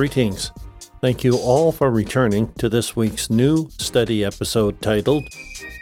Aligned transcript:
Greetings. 0.00 0.50
Thank 1.02 1.24
you 1.24 1.36
all 1.36 1.72
for 1.72 1.90
returning 1.90 2.50
to 2.54 2.70
this 2.70 2.96
week's 2.96 3.28
new 3.28 3.68
study 3.76 4.24
episode 4.24 4.80
titled 4.80 5.28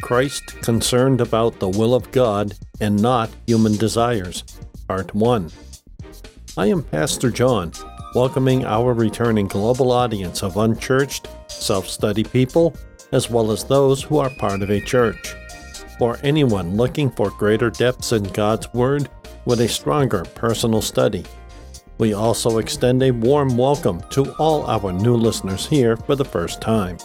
Christ 0.02 0.44
Concerned 0.60 1.20
About 1.20 1.60
the 1.60 1.68
Will 1.68 1.94
of 1.94 2.10
God 2.10 2.54
and 2.80 3.00
Not 3.00 3.30
Human 3.46 3.76
Desires, 3.76 4.42
Part 4.88 5.14
1. 5.14 5.52
I 6.56 6.66
am 6.66 6.82
Pastor 6.82 7.30
John, 7.30 7.70
welcoming 8.16 8.64
our 8.64 8.92
returning 8.92 9.46
global 9.46 9.92
audience 9.92 10.42
of 10.42 10.56
unchurched, 10.56 11.28
self 11.46 11.88
study 11.88 12.24
people, 12.24 12.74
as 13.12 13.30
well 13.30 13.52
as 13.52 13.62
those 13.62 14.02
who 14.02 14.18
are 14.18 14.30
part 14.30 14.62
of 14.62 14.70
a 14.70 14.80
church. 14.80 15.36
For 15.96 16.18
anyone 16.24 16.76
looking 16.76 17.08
for 17.12 17.30
greater 17.30 17.70
depths 17.70 18.10
in 18.10 18.24
God's 18.24 18.66
Word 18.74 19.08
with 19.44 19.60
a 19.60 19.68
stronger 19.68 20.24
personal 20.34 20.82
study, 20.82 21.24
we 21.98 22.14
also 22.14 22.58
extend 22.58 23.02
a 23.02 23.10
warm 23.10 23.56
welcome 23.56 24.00
to 24.10 24.32
all 24.38 24.64
our 24.66 24.92
new 24.92 25.16
listeners 25.16 25.66
here 25.66 25.96
for 25.96 26.14
the 26.14 26.24
first 26.24 26.60
time. 26.60 26.96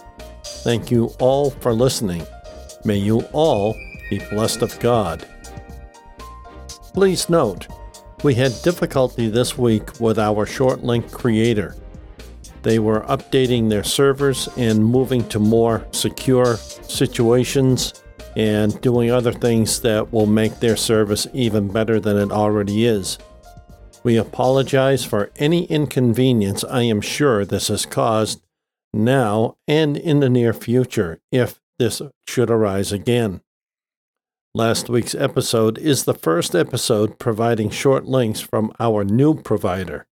Thank 0.43 0.91
you 0.91 1.05
all 1.19 1.49
for 1.49 1.73
listening. 1.73 2.25
May 2.85 2.97
you 2.97 3.21
all 3.33 3.75
be 4.11 4.19
blessed 4.29 4.61
of 4.61 4.79
God. 4.79 5.27
Please 6.93 7.27
note, 7.27 7.67
we 8.23 8.35
had 8.35 8.53
difficulty 8.63 9.29
this 9.29 9.57
week 9.57 9.99
with 9.99 10.19
our 10.19 10.45
short 10.45 10.83
link 10.83 11.11
creator. 11.11 11.75
They 12.61 12.77
were 12.77 13.01
updating 13.01 13.69
their 13.69 13.83
servers 13.83 14.47
and 14.57 14.85
moving 14.85 15.27
to 15.29 15.39
more 15.39 15.87
secure 15.91 16.57
situations 16.57 18.03
and 18.35 18.79
doing 18.81 19.09
other 19.09 19.33
things 19.33 19.81
that 19.81 20.13
will 20.13 20.27
make 20.27 20.59
their 20.59 20.77
service 20.77 21.25
even 21.33 21.67
better 21.67 21.99
than 21.99 22.17
it 22.17 22.31
already 22.31 22.85
is. 22.85 23.17
We 24.03 24.17
apologize 24.17 25.05
for 25.05 25.31
any 25.37 25.63
inconvenience 25.65 26.65
I 26.65 26.81
am 26.83 26.99
sure 26.99 27.45
this 27.45 27.69
has 27.69 27.85
caused 27.85 28.41
now 28.93 29.55
and 29.65 29.95
in 29.95 30.19
the 30.19 30.29
near 30.29 30.53
future 30.53 31.19
if 31.31 31.61
this 31.79 32.01
should 32.27 32.51
arise 32.51 32.91
again. 32.91 33.41
Last 34.53 34.89
week's 34.89 35.15
episode 35.15 35.77
is 35.77 36.03
the 36.03 36.13
first 36.13 36.53
episode 36.53 37.17
providing 37.17 37.69
short 37.69 38.05
links 38.05 38.41
from 38.41 38.73
our 38.79 39.05
new 39.05 39.35
provider. 39.35 40.05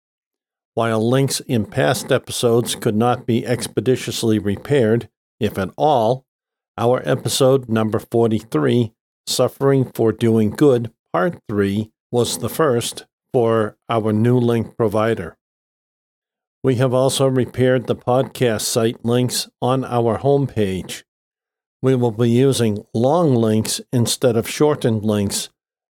While 0.74 1.06
links 1.06 1.40
in 1.40 1.66
past 1.66 2.12
episodes 2.12 2.76
could 2.76 2.96
not 2.96 3.26
be 3.26 3.44
expeditiously 3.44 4.38
repaired, 4.38 5.08
if 5.40 5.58
at 5.58 5.70
all, 5.76 6.24
our 6.78 7.02
episode 7.04 7.68
number 7.68 7.98
43, 7.98 8.94
Suffering 9.26 9.90
for 9.92 10.12
Doing 10.12 10.50
Good, 10.50 10.92
Part 11.12 11.38
3, 11.48 11.90
was 12.10 12.38
the 12.38 12.48
first 12.48 13.04
for 13.32 13.76
our 13.88 14.12
new 14.12 14.38
link 14.38 14.76
provider. 14.76 15.36
We 16.62 16.74
have 16.76 16.92
also 16.92 17.26
repaired 17.26 17.86
the 17.86 17.96
podcast 17.96 18.62
site 18.62 19.04
links 19.04 19.48
on 19.62 19.84
our 19.84 20.18
homepage. 20.18 21.04
We 21.82 21.94
will 21.94 22.10
be 22.10 22.28
using 22.28 22.84
long 22.92 23.34
links 23.34 23.80
instead 23.92 24.36
of 24.36 24.48
shortened 24.48 25.04
links. 25.04 25.48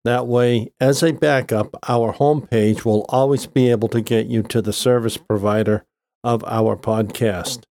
That 0.04 0.26
way, 0.26 0.72
as 0.80 1.02
a 1.02 1.12
backup, 1.12 1.76
our 1.88 2.12
homepage 2.12 2.84
will 2.84 3.06
always 3.08 3.46
be 3.46 3.70
able 3.70 3.88
to 3.88 4.00
get 4.00 4.26
you 4.26 4.42
to 4.44 4.60
the 4.60 4.72
service 4.72 5.16
provider 5.16 5.84
of 6.24 6.44
our 6.44 6.76
podcast. 6.76 7.64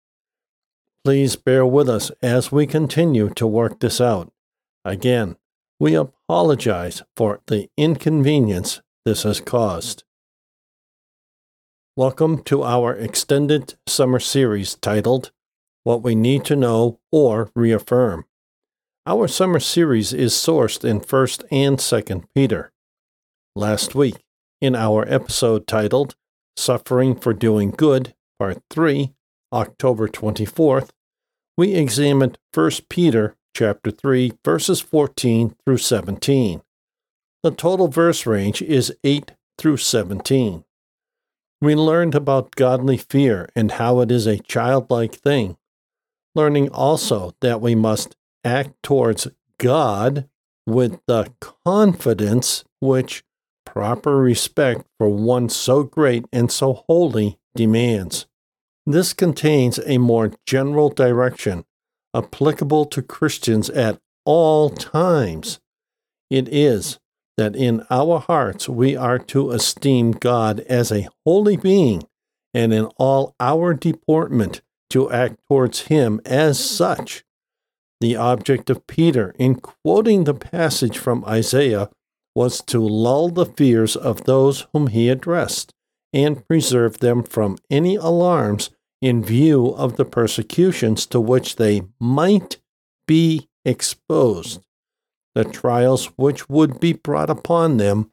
Please 1.05 1.37
bear 1.37 1.67
with 1.67 1.89
us 1.89 2.11
as 2.23 2.53
we 2.53 2.67
continue 2.67 3.29
to 3.31 3.47
work 3.47 3.81
this 3.81 4.01
out. 4.01 4.33
Again, 4.85 5.37
we 5.81 5.95
apologize 5.95 7.03
for 7.17 7.41
the 7.47 7.69
inconvenience 7.77 8.81
this 9.05 9.25
has 9.25 9.41
caused. 9.41 10.03
Welcome 11.95 12.43
to 12.45 12.63
our 12.63 12.95
extended 12.95 13.75
summer 13.87 14.19
series 14.19 14.77
titled 14.77 15.31
What 15.83 16.03
We 16.03 16.15
Need 16.15 16.47
to 16.47 16.57
Know 16.57 17.01
or 17.13 17.51
Reaffirm. 17.55 18.25
Our 19.07 19.29
summer 19.29 19.61
series 19.61 20.15
is 20.15 20.33
sourced 20.33 20.89
in 20.89 21.01
1st 21.01 21.45
and 21.51 21.77
2nd 21.77 22.25
Peter. 22.35 22.73
Last 23.55 23.95
week, 23.95 24.25
in 24.63 24.75
our 24.75 25.07
episode 25.07 25.67
titled 25.67 26.15
Suffering 26.57 27.15
for 27.15 27.35
Doing 27.35 27.73
Good, 27.73 28.15
Part 28.39 28.63
3, 28.71 29.13
October 29.53 30.09
24th, 30.09 30.89
we 31.59 31.75
examined 31.75 32.39
1 32.55 32.71
Peter 32.89 33.37
chapter 33.55 33.91
3 33.91 34.33
verses 34.43 34.81
14 34.81 35.55
through 35.65 35.77
17. 35.77 36.63
The 37.45 37.51
total 37.51 37.89
verse 37.89 38.25
range 38.25 38.63
is 38.63 38.97
8 39.05 39.33
through 39.59 39.77
17. 39.77 40.65
We 41.61 41.75
learned 41.75 42.15
about 42.15 42.57
godly 42.57 42.97
fear 42.97 43.51
and 43.55 43.73
how 43.73 44.01
it 44.01 44.11
is 44.11 44.27
a 44.27 44.39
childlike 44.39 45.15
thing, 45.15 45.59
learning 46.35 46.71
also 46.71 47.35
that 47.43 47.61
we 47.61 47.75
must 47.75 48.17
act 48.45 48.83
towards 48.83 49.29
God 49.59 50.27
with 50.67 51.01
the 51.07 51.35
confidence 51.67 52.65
which 52.81 53.23
proper 53.67 54.17
respect 54.17 54.87
for 54.97 55.11
one 55.11 55.51
so 55.51 55.83
great 55.83 56.25
and 56.33 56.51
so 56.51 56.85
holy 56.89 57.39
demands. 57.55 58.25
This 58.87 59.13
contains 59.13 59.79
a 59.85 59.99
more 59.99 60.33
general 60.47 60.89
direction 60.89 61.67
applicable 62.17 62.87
to 62.87 63.03
Christians 63.03 63.69
at 63.69 64.01
all 64.25 64.71
times. 64.71 65.61
It 66.31 66.49
is 66.49 66.99
that 67.37 67.57
in 67.57 67.85
our 67.91 68.21
hearts 68.21 68.69
we 68.69 68.97
are 68.97 69.19
to 69.19 69.51
esteem 69.51 70.13
God 70.13 70.61
as 70.61 70.93
a 70.93 71.09
holy 71.25 71.57
being, 71.57 72.05
and 72.53 72.73
in 72.73 72.87
all 72.97 73.35
our 73.41 73.75
deportment 73.75 74.63
to 74.91 75.11
act 75.11 75.37
towards 75.49 75.83
Him 75.83 76.21
as 76.25 76.59
such. 76.59 77.25
The 78.01 78.17
object 78.17 78.71
of 78.71 78.87
Peter 78.87 79.35
in 79.39 79.57
quoting 79.57 80.25
the 80.25 80.35
passage 80.35 80.99
from 80.99 81.25
Isaiah 81.25 81.91
was 82.35 82.61
to 82.63 82.81
lull 82.81 83.29
the 83.29 83.47
fears 83.47 83.97
of 83.97 84.25
those 84.25 84.67
whom 84.73 84.89
he 84.89 85.09
addressed 85.09 85.73
and 86.13 86.47
preserve 86.47 86.99
them 86.99 87.23
from 87.23 87.59
any 87.71 87.97
alarms 87.97 88.71
in 89.01 89.23
view 89.23 89.69
of 89.69 89.97
the 89.97 90.05
persecutions 90.05 91.07
to 91.07 91.21
which 91.21 91.57
they 91.57 91.83
might 92.01 92.59
be 93.07 93.49
exposed 93.65 94.64
the 95.35 95.45
trials 95.45 96.07
which 96.17 96.49
would 96.49 96.81
be 96.81 96.93
brought 96.93 97.31
upon 97.31 97.77
them 97.77 98.11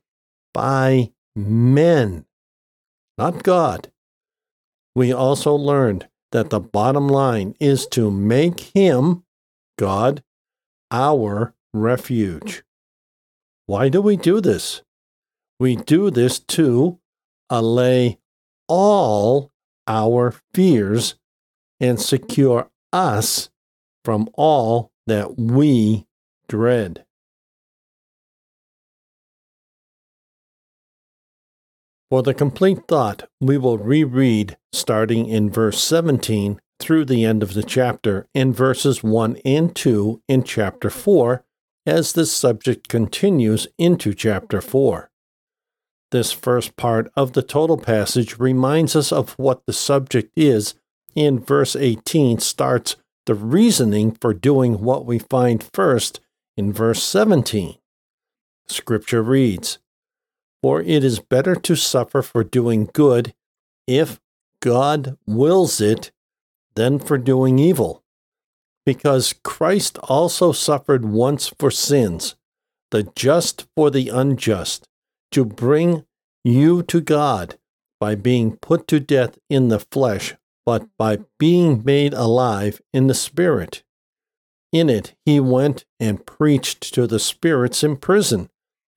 by 0.54 1.12
men, 1.36 2.26
not 3.18 3.44
God. 3.44 3.92
We 4.96 5.14
also 5.14 5.54
learned 5.54 6.08
that 6.32 6.50
the 6.50 6.60
bottom 6.60 7.08
line 7.08 7.56
is 7.60 7.86
to 7.88 8.10
make 8.10 8.60
Him, 8.76 9.24
God, 9.78 10.24
our 10.90 11.54
refuge. 11.74 12.64
Why 13.66 13.90
do 13.90 14.02
we 14.02 14.18
do 14.18 14.42
this? 14.42 14.82
We 15.60 15.76
do 15.76 16.10
this 16.10 16.40
to 16.40 17.00
allay 17.50 18.18
all 18.68 19.52
our 19.88 20.34
fears 20.54 21.16
and 21.80 22.00
secure 22.00 22.70
us 22.92 23.50
from 24.04 24.30
all 24.34 24.92
that 25.08 25.38
we 25.38 26.06
dread. 26.48 27.06
For 32.12 32.22
the 32.22 32.34
complete 32.34 32.90
thought, 32.90 33.30
we 33.40 33.58
will 33.58 33.78
reread 33.78 34.58
starting 34.74 35.28
in 35.28 35.50
verse 35.50 35.82
17 35.82 36.60
through 36.78 37.06
the 37.06 37.24
end 37.24 37.42
of 37.42 37.54
the 37.54 37.64
chapter 37.64 38.28
in 38.34 38.52
verses 38.52 39.02
1 39.02 39.38
and 39.46 39.74
2 39.74 40.22
in 40.28 40.44
chapter 40.44 40.90
4 40.90 41.46
as 41.86 42.12
this 42.12 42.30
subject 42.30 42.90
continues 42.90 43.70
into 43.78 44.14
chapter 44.14 44.60
4. 44.60 45.10
This 46.12 46.34
first 46.34 46.76
part 46.76 47.10
of 47.16 47.32
the 47.32 47.42
total 47.42 47.78
passage 47.78 48.38
reminds 48.38 48.94
us 48.94 49.14
of 49.14 49.32
what 49.40 49.66
the 49.66 49.72
subject 49.72 50.34
is, 50.36 50.74
and 51.16 51.48
verse 51.48 51.78
18 51.78 52.40
starts 52.40 52.98
the 53.26 53.36
reasoning 53.36 54.18
for 54.20 54.34
doing 54.34 54.82
what 54.82 55.06
we 55.06 55.18
find 55.18 55.66
first 55.74 56.20
in 56.58 56.74
verse 56.74 57.02
17. 57.02 57.78
Scripture 58.68 59.24
reads, 59.24 59.80
for 60.62 60.82
it 60.82 61.04
is 61.04 61.20
better 61.20 61.56
to 61.56 61.76
suffer 61.76 62.22
for 62.22 62.44
doing 62.44 62.90
good, 62.94 63.34
if 63.88 64.20
God 64.62 65.18
wills 65.26 65.82
it, 65.82 66.12
than 66.76 67.00
for 67.00 67.18
doing 67.18 67.60
evil. 67.60 68.04
Because 68.86 69.34
Christ 69.44 69.98
also 70.04 70.52
suffered 70.52 71.06
once 71.06 71.50
for 71.60 71.72
sins, 71.72 72.36
the 72.92 73.04
just 73.16 73.68
for 73.76 73.90
the 73.90 74.10
unjust, 74.10 74.88
to 75.32 75.46
bring 75.46 76.06
you 76.44 76.84
to 76.84 77.02
God 77.02 77.58
by 78.00 78.16
being 78.16 78.58
put 78.58 78.88
to 78.88 79.00
death 79.00 79.38
in 79.50 79.68
the 79.68 79.80
flesh, 79.80 80.36
but 80.66 80.88
by 80.98 81.20
being 81.40 81.84
made 81.84 82.14
alive 82.14 82.82
in 82.94 83.08
the 83.08 83.14
Spirit. 83.14 83.84
In 84.72 84.90
it 84.90 85.16
he 85.26 85.40
went 85.40 85.86
and 86.00 86.26
preached 86.26 86.94
to 86.94 87.06
the 87.06 87.20
spirits 87.20 87.84
in 87.84 87.98
prison 87.98 88.50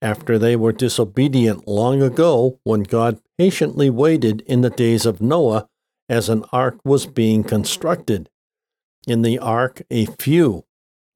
after 0.05 0.37
they 0.37 0.55
were 0.55 0.71
disobedient 0.71 1.67
long 1.67 2.03
ago 2.03 2.59
when 2.63 2.83
God 2.83 3.19
patiently 3.39 3.89
waited 3.89 4.41
in 4.41 4.61
the 4.61 4.69
days 4.69 5.03
of 5.03 5.19
Noah 5.19 5.67
as 6.07 6.29
an 6.29 6.45
ark 6.51 6.77
was 6.85 7.07
being 7.07 7.43
constructed. 7.43 8.29
In 9.07 9.23
the 9.23 9.39
ark, 9.39 9.81
a 9.89 10.05
few, 10.05 10.65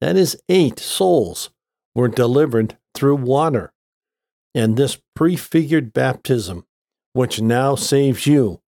that 0.00 0.16
is, 0.16 0.42
eight 0.48 0.80
souls, 0.80 1.50
were 1.94 2.08
delivered 2.08 2.78
through 2.92 3.14
water. 3.14 3.72
And 4.56 4.76
this 4.76 4.98
prefigured 5.14 5.92
baptism, 5.92 6.66
which 7.12 7.40
now 7.40 7.76
saves 7.76 8.26
you, 8.26 8.60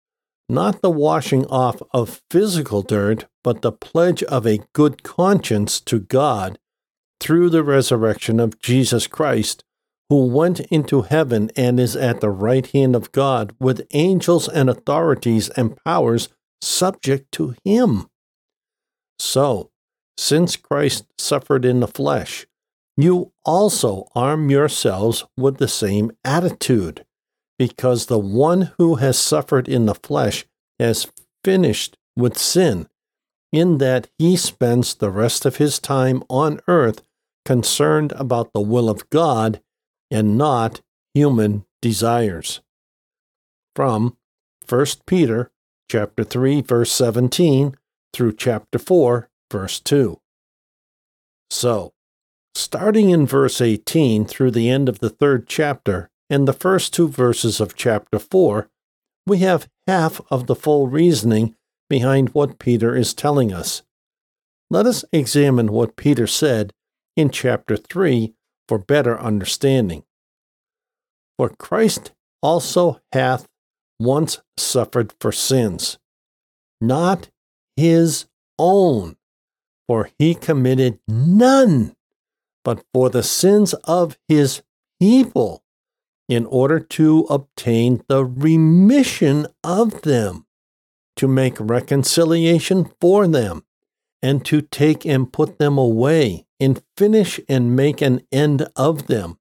not 0.48 0.84
the 0.84 0.92
washing 0.92 1.48
off 1.48 1.82
of 1.94 2.22
physical 2.30 2.84
dirt, 2.84 3.26
but 3.44 3.64
the 3.64 3.72
pledge 3.72 4.22
of 4.24 4.46
a 4.46 4.62
good 4.74 5.02
conscience 5.02 5.80
to 5.82 6.00
God 6.00 6.60
through 7.20 7.50
the 7.50 7.64
resurrection 7.64 8.40
of 8.40 8.60
Jesus 8.60 9.08
Christ, 9.08 9.64
who 10.12 10.28
went 10.28 10.60
into 10.60 11.04
heaven 11.04 11.50
and 11.56 11.80
is 11.80 11.96
at 11.96 12.20
the 12.20 12.30
right 12.30 12.68
hand 12.72 12.98
of 12.98 13.14
God 13.14 13.56
with 13.62 13.88
angels 13.92 14.50
and 14.50 14.70
authorities 14.70 15.48
and 15.52 15.82
powers 15.86 16.28
subject 16.62 17.32
to 17.32 17.56
him. 17.64 18.08
So, 19.18 19.72
since 20.18 20.58
Christ 20.58 21.06
suffered 21.18 21.64
in 21.64 21.80
the 21.80 21.88
flesh, 21.88 22.46
you 22.98 23.32
also 23.46 24.06
arm 24.14 24.50
yourselves 24.50 25.24
with 25.38 25.60
the 25.60 25.70
same 25.70 26.12
attitude, 26.26 27.06
because 27.58 28.08
the 28.08 28.20
one 28.20 28.74
who 28.78 28.96
has 28.96 29.18
suffered 29.18 29.70
in 29.70 29.86
the 29.86 29.96
flesh 29.96 30.44
has 30.78 31.10
finished 31.46 31.98
with 32.18 32.38
sin, 32.38 32.90
in 33.54 33.78
that 33.78 34.10
he 34.20 34.36
spends 34.36 34.94
the 34.94 35.10
rest 35.10 35.46
of 35.46 35.56
his 35.56 35.80
time 35.80 36.22
on 36.30 36.60
earth 36.68 37.02
concerned 37.46 38.12
about 38.18 38.52
the 38.52 38.60
will 38.60 38.90
of 38.90 39.10
God 39.10 39.62
and 40.12 40.38
not 40.38 40.82
human 41.14 41.66
desires. 41.82 42.62
From 43.76 44.18
1 44.68 44.86
Peter 45.08 45.52
chapter 45.90 46.24
3 46.24 46.62
verse 46.62 46.92
17 46.92 47.76
through 48.14 48.34
chapter 48.34 48.78
4 48.78 49.30
verse 49.50 49.80
2. 49.80 50.20
So, 51.50 51.94
starting 52.54 53.10
in 53.10 53.26
verse 53.26 53.62
18 53.62 54.26
through 54.26 54.52
the 54.52 54.70
end 54.70 54.88
of 54.88 55.00
the 55.00 55.10
third 55.10 55.48
chapter 55.48 56.10
and 56.30 56.48
the 56.48 56.54
first 56.54 56.94
two 56.94 57.08
verses 57.08 57.60
of 57.60 57.76
chapter 57.76 58.20
4, 58.20 58.70
we 59.26 59.40
have 59.40 59.68
half 59.88 60.22
of 60.32 60.48
the 60.48 60.56
full 60.56 60.88
reasoning 60.88 61.56
behind 61.90 62.30
what 62.30 62.60
Peter 62.60 62.96
is 62.96 63.14
telling 63.14 63.52
us. 63.52 63.84
Let 64.70 64.86
us 64.86 65.04
examine 65.12 65.74
what 65.74 65.98
Peter 65.98 66.26
said 66.28 66.72
in 67.18 67.30
chapter 67.30 67.76
3 67.76 68.34
for 68.68 68.78
better 68.78 69.20
understanding. 69.20 70.04
For 71.38 71.50
Christ 71.50 72.12
also 72.42 73.02
hath 73.12 73.48
once 74.00 74.40
suffered 74.58 75.14
for 75.20 75.32
sins, 75.32 75.98
not 76.80 77.30
his 77.76 78.26
own, 78.58 79.16
for 79.88 80.10
he 80.18 80.34
committed 80.34 81.00
none, 81.08 81.96
but 82.64 82.84
for 82.94 83.10
the 83.10 83.24
sins 83.24 83.74
of 83.84 84.18
his 84.28 84.62
people, 85.00 85.64
in 86.30 86.46
order 86.46 86.80
to 86.80 87.26
obtain 87.30 88.04
the 88.08 88.24
remission 88.26 89.48
of 89.64 90.02
them, 90.04 90.46
to 91.16 91.28
make 91.28 91.58
reconciliation 91.60 92.90
for 93.02 93.28
them, 93.28 93.64
and 94.22 94.46
to 94.46 94.62
take 94.62 95.06
and 95.06 95.34
put 95.34 95.58
them 95.58 95.78
away 95.78 96.46
and 96.62 96.84
finish 96.96 97.40
and 97.50 97.76
make 97.76 98.02
an 98.02 98.22
end 98.32 98.68
of 98.76 99.08
them, 99.08 99.38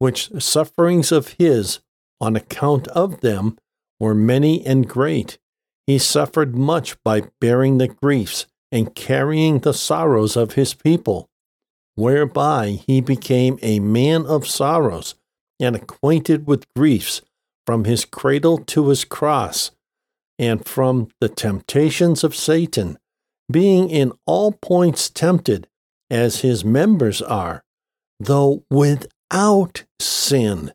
which 0.00 0.30
sufferings 0.42 1.12
of 1.12 1.36
his, 1.38 1.78
on 2.20 2.34
account 2.34 2.88
of 2.88 3.20
them, 3.20 3.56
were 4.00 4.14
many 4.14 4.66
and 4.66 4.88
great. 4.88 5.38
He 5.86 5.98
suffered 5.98 6.56
much 6.56 7.00
by 7.04 7.22
bearing 7.40 7.78
the 7.78 7.86
griefs 7.86 8.46
and 8.72 8.94
carrying 8.94 9.60
the 9.60 9.72
sorrows 9.72 10.36
of 10.36 10.52
his 10.52 10.74
people, 10.74 11.30
whereby 11.94 12.80
he 12.86 13.00
became 13.00 13.58
a 13.62 13.78
man 13.78 14.26
of 14.26 14.46
sorrows 14.46 15.14
and 15.60 15.76
acquainted 15.76 16.46
with 16.46 16.72
griefs 16.74 17.22
from 17.64 17.84
his 17.84 18.04
cradle 18.04 18.58
to 18.58 18.88
his 18.88 19.04
cross, 19.04 19.70
and 20.38 20.66
from 20.66 21.08
the 21.20 21.28
temptations 21.28 22.24
of 22.24 22.34
Satan, 22.34 22.98
being 23.50 23.88
in 23.90 24.12
all 24.26 24.52
points 24.52 25.08
tempted 25.08 25.68
as 26.10 26.40
his 26.40 26.64
members 26.64 27.20
are, 27.22 27.64
though 28.18 28.64
without 28.70 29.84
sin, 30.00 30.72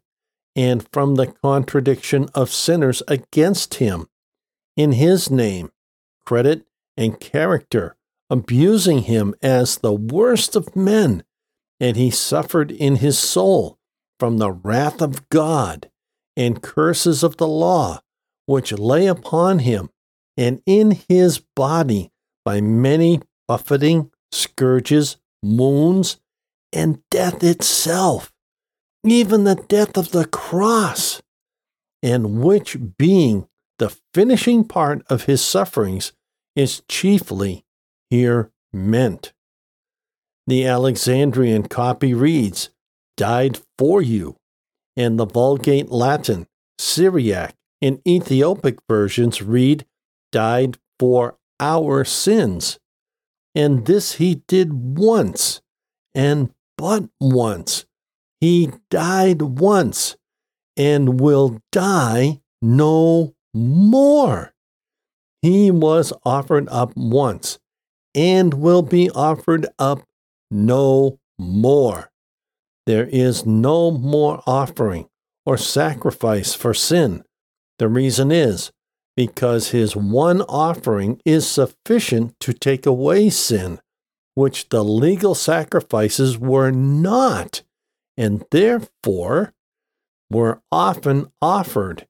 and 0.55 0.87
from 0.91 1.15
the 1.15 1.27
contradiction 1.27 2.29
of 2.35 2.51
sinners 2.51 3.01
against 3.07 3.75
him, 3.75 4.07
in 4.77 4.93
his 4.93 5.29
name, 5.29 5.71
credit, 6.25 6.65
and 6.95 7.19
character, 7.19 7.95
abusing 8.29 8.99
him 9.03 9.33
as 9.41 9.77
the 9.77 9.93
worst 9.93 10.55
of 10.55 10.75
men, 10.75 11.23
and 11.79 11.97
he 11.97 12.09
suffered 12.09 12.71
in 12.71 12.97
his 12.97 13.17
soul 13.17 13.77
from 14.19 14.37
the 14.37 14.51
wrath 14.51 15.01
of 15.01 15.27
God 15.29 15.89
and 16.35 16.61
curses 16.61 17.23
of 17.23 17.37
the 17.37 17.47
law, 17.47 17.99
which 18.45 18.71
lay 18.71 19.07
upon 19.07 19.59
him, 19.59 19.89
and 20.37 20.61
in 20.65 20.97
his 21.09 21.39
body 21.55 22.11
by 22.45 22.61
many 22.61 23.21
buffeting, 23.47 24.11
scourges, 24.31 25.17
wounds, 25.43 26.17
and 26.71 27.07
death 27.11 27.43
itself, 27.43 28.31
even 29.03 29.43
the 29.43 29.55
death 29.55 29.97
of 29.97 30.11
the 30.11 30.25
cross, 30.25 31.21
and 32.01 32.41
which, 32.41 32.77
being 32.97 33.47
the 33.77 33.95
finishing 34.13 34.63
part 34.63 35.03
of 35.09 35.23
his 35.23 35.43
sufferings, 35.43 36.13
is 36.55 36.81
chiefly 36.87 37.65
here 38.09 38.51
meant. 38.71 39.33
The 40.47 40.65
Alexandrian 40.65 41.63
copy 41.67 42.13
reads, 42.13 42.69
died 43.15 43.59
for 43.77 44.01
you, 44.01 44.37
and 44.97 45.19
the 45.19 45.25
Vulgate 45.25 45.89
Latin, 45.89 46.47
Syriac, 46.77 47.55
and 47.81 48.01
Ethiopic 48.07 48.79
versions 48.89 49.41
read, 49.41 49.85
died 50.31 50.77
for 50.99 51.37
our 51.59 52.03
sins. 52.03 52.79
And 53.55 53.85
this 53.85 54.13
he 54.13 54.43
did 54.47 54.97
once, 54.97 55.61
and 56.15 56.51
but 56.77 57.09
once. 57.19 57.85
He 58.41 58.71
died 58.89 59.41
once, 59.41 60.17
and 60.75 61.19
will 61.19 61.61
die 61.71 62.41
no 62.61 63.35
more. 63.53 64.53
He 65.41 65.71
was 65.71 66.13
offered 66.25 66.67
up 66.69 66.95
once, 66.95 67.59
and 68.15 68.53
will 68.53 68.81
be 68.81 69.09
offered 69.11 69.67
up 69.77 70.03
no 70.49 71.19
more. 71.37 72.11
There 72.85 73.07
is 73.07 73.45
no 73.45 73.91
more 73.91 74.41
offering 74.45 75.07
or 75.45 75.57
sacrifice 75.57 76.53
for 76.53 76.73
sin. 76.73 77.23
The 77.79 77.87
reason 77.87 78.31
is 78.31 78.71
because 79.15 79.69
his 79.69 79.95
one 79.95 80.41
offering 80.41 81.21
is 81.25 81.47
sufficient 81.47 82.39
to 82.39 82.53
take 82.53 82.85
away 82.85 83.29
sin, 83.29 83.79
which 84.33 84.69
the 84.69 84.83
legal 84.83 85.35
sacrifices 85.35 86.37
were 86.37 86.71
not, 86.71 87.61
and 88.17 88.43
therefore 88.51 89.53
were 90.29 90.61
often 90.71 91.31
offered. 91.41 92.07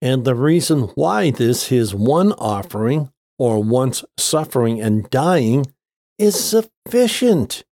And 0.00 0.24
the 0.24 0.34
reason 0.34 0.82
why 0.94 1.30
this 1.30 1.68
his 1.68 1.94
one 1.94 2.32
offering, 2.32 3.10
or 3.38 3.62
once 3.62 4.04
suffering 4.16 4.80
and 4.80 5.08
dying, 5.10 5.66
is 6.18 6.38
sufficient 6.38 7.64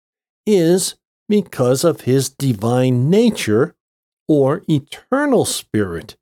is 0.45 0.97
because 1.29 1.85
of 1.85 2.03
his 2.03 2.29
divine 2.31 3.09
nature 3.09 3.75
or 4.29 4.63
eternal 4.69 5.45
spirit, 5.45 6.17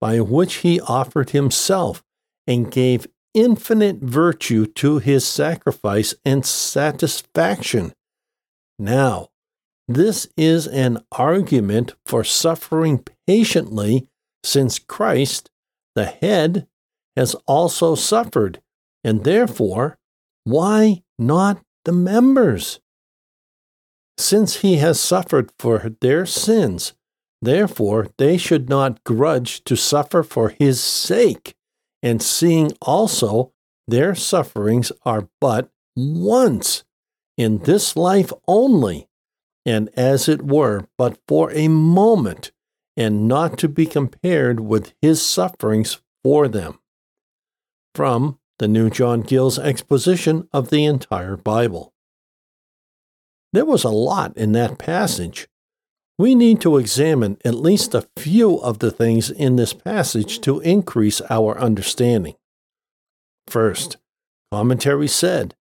by 0.00 0.20
which 0.20 0.56
he 0.56 0.80
offered 0.80 1.30
himself 1.30 2.02
and 2.46 2.70
gave 2.70 3.06
infinite 3.34 3.98
virtue 3.98 4.66
to 4.66 4.98
his 4.98 5.26
sacrifice 5.26 6.14
and 6.24 6.46
satisfaction. 6.46 7.92
Now, 8.78 9.28
this 9.88 10.28
is 10.36 10.66
an 10.66 10.98
argument 11.12 11.94
for 12.06 12.24
suffering 12.24 13.04
patiently, 13.26 14.08
since 14.42 14.78
Christ, 14.78 15.50
the 15.94 16.06
head, 16.06 16.66
has 17.16 17.34
also 17.46 17.94
suffered, 17.94 18.60
and 19.04 19.24
therefore, 19.24 19.98
why 20.44 21.02
not 21.18 21.60
the 21.84 21.92
members? 21.92 22.80
Since 24.18 24.56
he 24.56 24.76
has 24.76 24.98
suffered 24.98 25.50
for 25.58 25.94
their 26.00 26.26
sins, 26.26 26.94
therefore 27.42 28.08
they 28.16 28.38
should 28.38 28.68
not 28.68 29.04
grudge 29.04 29.62
to 29.64 29.76
suffer 29.76 30.22
for 30.22 30.50
his 30.58 30.80
sake 30.80 31.55
and 32.06 32.22
seeing 32.22 32.70
also 32.80 33.52
their 33.88 34.14
sufferings 34.14 34.92
are 35.04 35.28
but 35.40 35.70
once 35.96 36.84
in 37.36 37.58
this 37.64 37.96
life 37.96 38.32
only, 38.46 39.08
and 39.64 39.90
as 39.96 40.28
it 40.28 40.40
were, 40.42 40.86
but 40.96 41.18
for 41.26 41.50
a 41.50 41.66
moment, 41.66 42.52
and 42.96 43.26
not 43.26 43.58
to 43.58 43.68
be 43.68 43.86
compared 43.86 44.60
with 44.60 44.94
his 45.02 45.20
sufferings 45.20 46.00
for 46.22 46.46
them. 46.46 46.78
from 47.96 48.38
the 48.58 48.68
New 48.68 48.90
John 48.90 49.22
Gill's 49.22 49.58
exposition 49.58 50.48
of 50.52 50.68
the 50.68 50.84
entire 50.84 51.36
Bible. 51.36 51.94
There 53.54 53.64
was 53.64 53.84
a 53.84 53.88
lot 53.88 54.36
in 54.36 54.52
that 54.52 54.78
passage. 54.78 55.48
We 56.18 56.34
need 56.34 56.60
to 56.62 56.78
examine 56.78 57.36
at 57.44 57.54
least 57.54 57.94
a 57.94 58.08
few 58.16 58.56
of 58.58 58.78
the 58.78 58.90
things 58.90 59.30
in 59.30 59.56
this 59.56 59.74
passage 59.74 60.40
to 60.42 60.60
increase 60.60 61.20
our 61.28 61.58
understanding. 61.58 62.36
First, 63.48 63.98
commentary 64.50 65.08
said, 65.08 65.54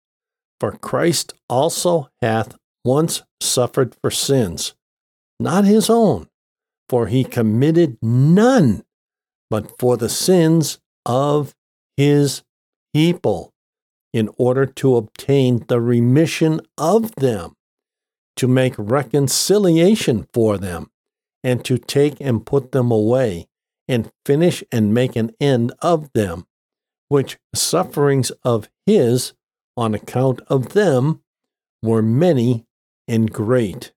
For 0.59 0.71
Christ 0.71 1.33
also 1.49 2.09
hath 2.21 2.55
once 2.85 3.23
suffered 3.41 3.95
for 4.01 4.09
sins, 4.09 4.73
not 5.39 5.65
his 5.65 5.89
own, 5.89 6.29
for 6.87 7.07
he 7.07 7.23
committed 7.25 7.97
none, 8.01 8.83
but 9.49 9.77
for 9.77 9.97
the 9.97 10.09
sins 10.09 10.79
of 11.05 11.53
his 11.97 12.43
people, 12.93 13.51
in 14.13 14.29
order 14.37 14.65
to 14.65 14.95
obtain 14.95 15.65
the 15.67 15.81
remission 15.81 16.61
of 16.77 17.13
them, 17.15 17.55
to 18.35 18.47
make 18.47 18.73
reconciliation 18.77 20.27
for 20.33 20.57
them, 20.57 20.89
and 21.43 21.63
to 21.65 21.77
take 21.77 22.19
and 22.19 22.45
put 22.45 22.71
them 22.71 22.91
away, 22.91 23.47
and 23.87 24.11
finish 24.25 24.63
and 24.71 24.93
make 24.93 25.15
an 25.15 25.31
end 25.39 25.71
of 25.81 26.11
them, 26.13 26.45
which 27.07 27.37
sufferings 27.53 28.31
of 28.43 28.69
his 28.85 29.33
on 29.77 29.93
account 29.93 30.41
of 30.47 30.69
them 30.69 31.21
were 31.81 32.01
many 32.01 32.65
and 33.07 33.31
great. 33.31 33.91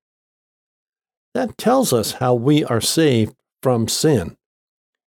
That 1.34 1.56
tells 1.56 1.92
us 1.92 2.12
how 2.12 2.34
we 2.34 2.64
are 2.64 2.80
saved 2.80 3.34
from 3.62 3.88
sin, 3.88 4.36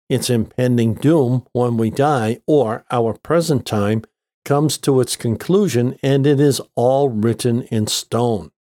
its 0.10 0.30
impending 0.30 0.94
doom 0.96 1.46
when 1.52 1.78
we 1.78 1.90
die, 1.90 2.40
or 2.46 2.86
our 2.92 3.14
present 3.14 3.66
time 3.66 4.04
comes 4.44 4.78
to 4.78 5.02
its 5.02 5.16
conclusion 5.16 5.98
and 6.04 6.28
it 6.28 6.40
is 6.40 6.62
all 6.76 7.10
written 7.10 7.64
in 7.64 7.88
stone. 7.88 8.52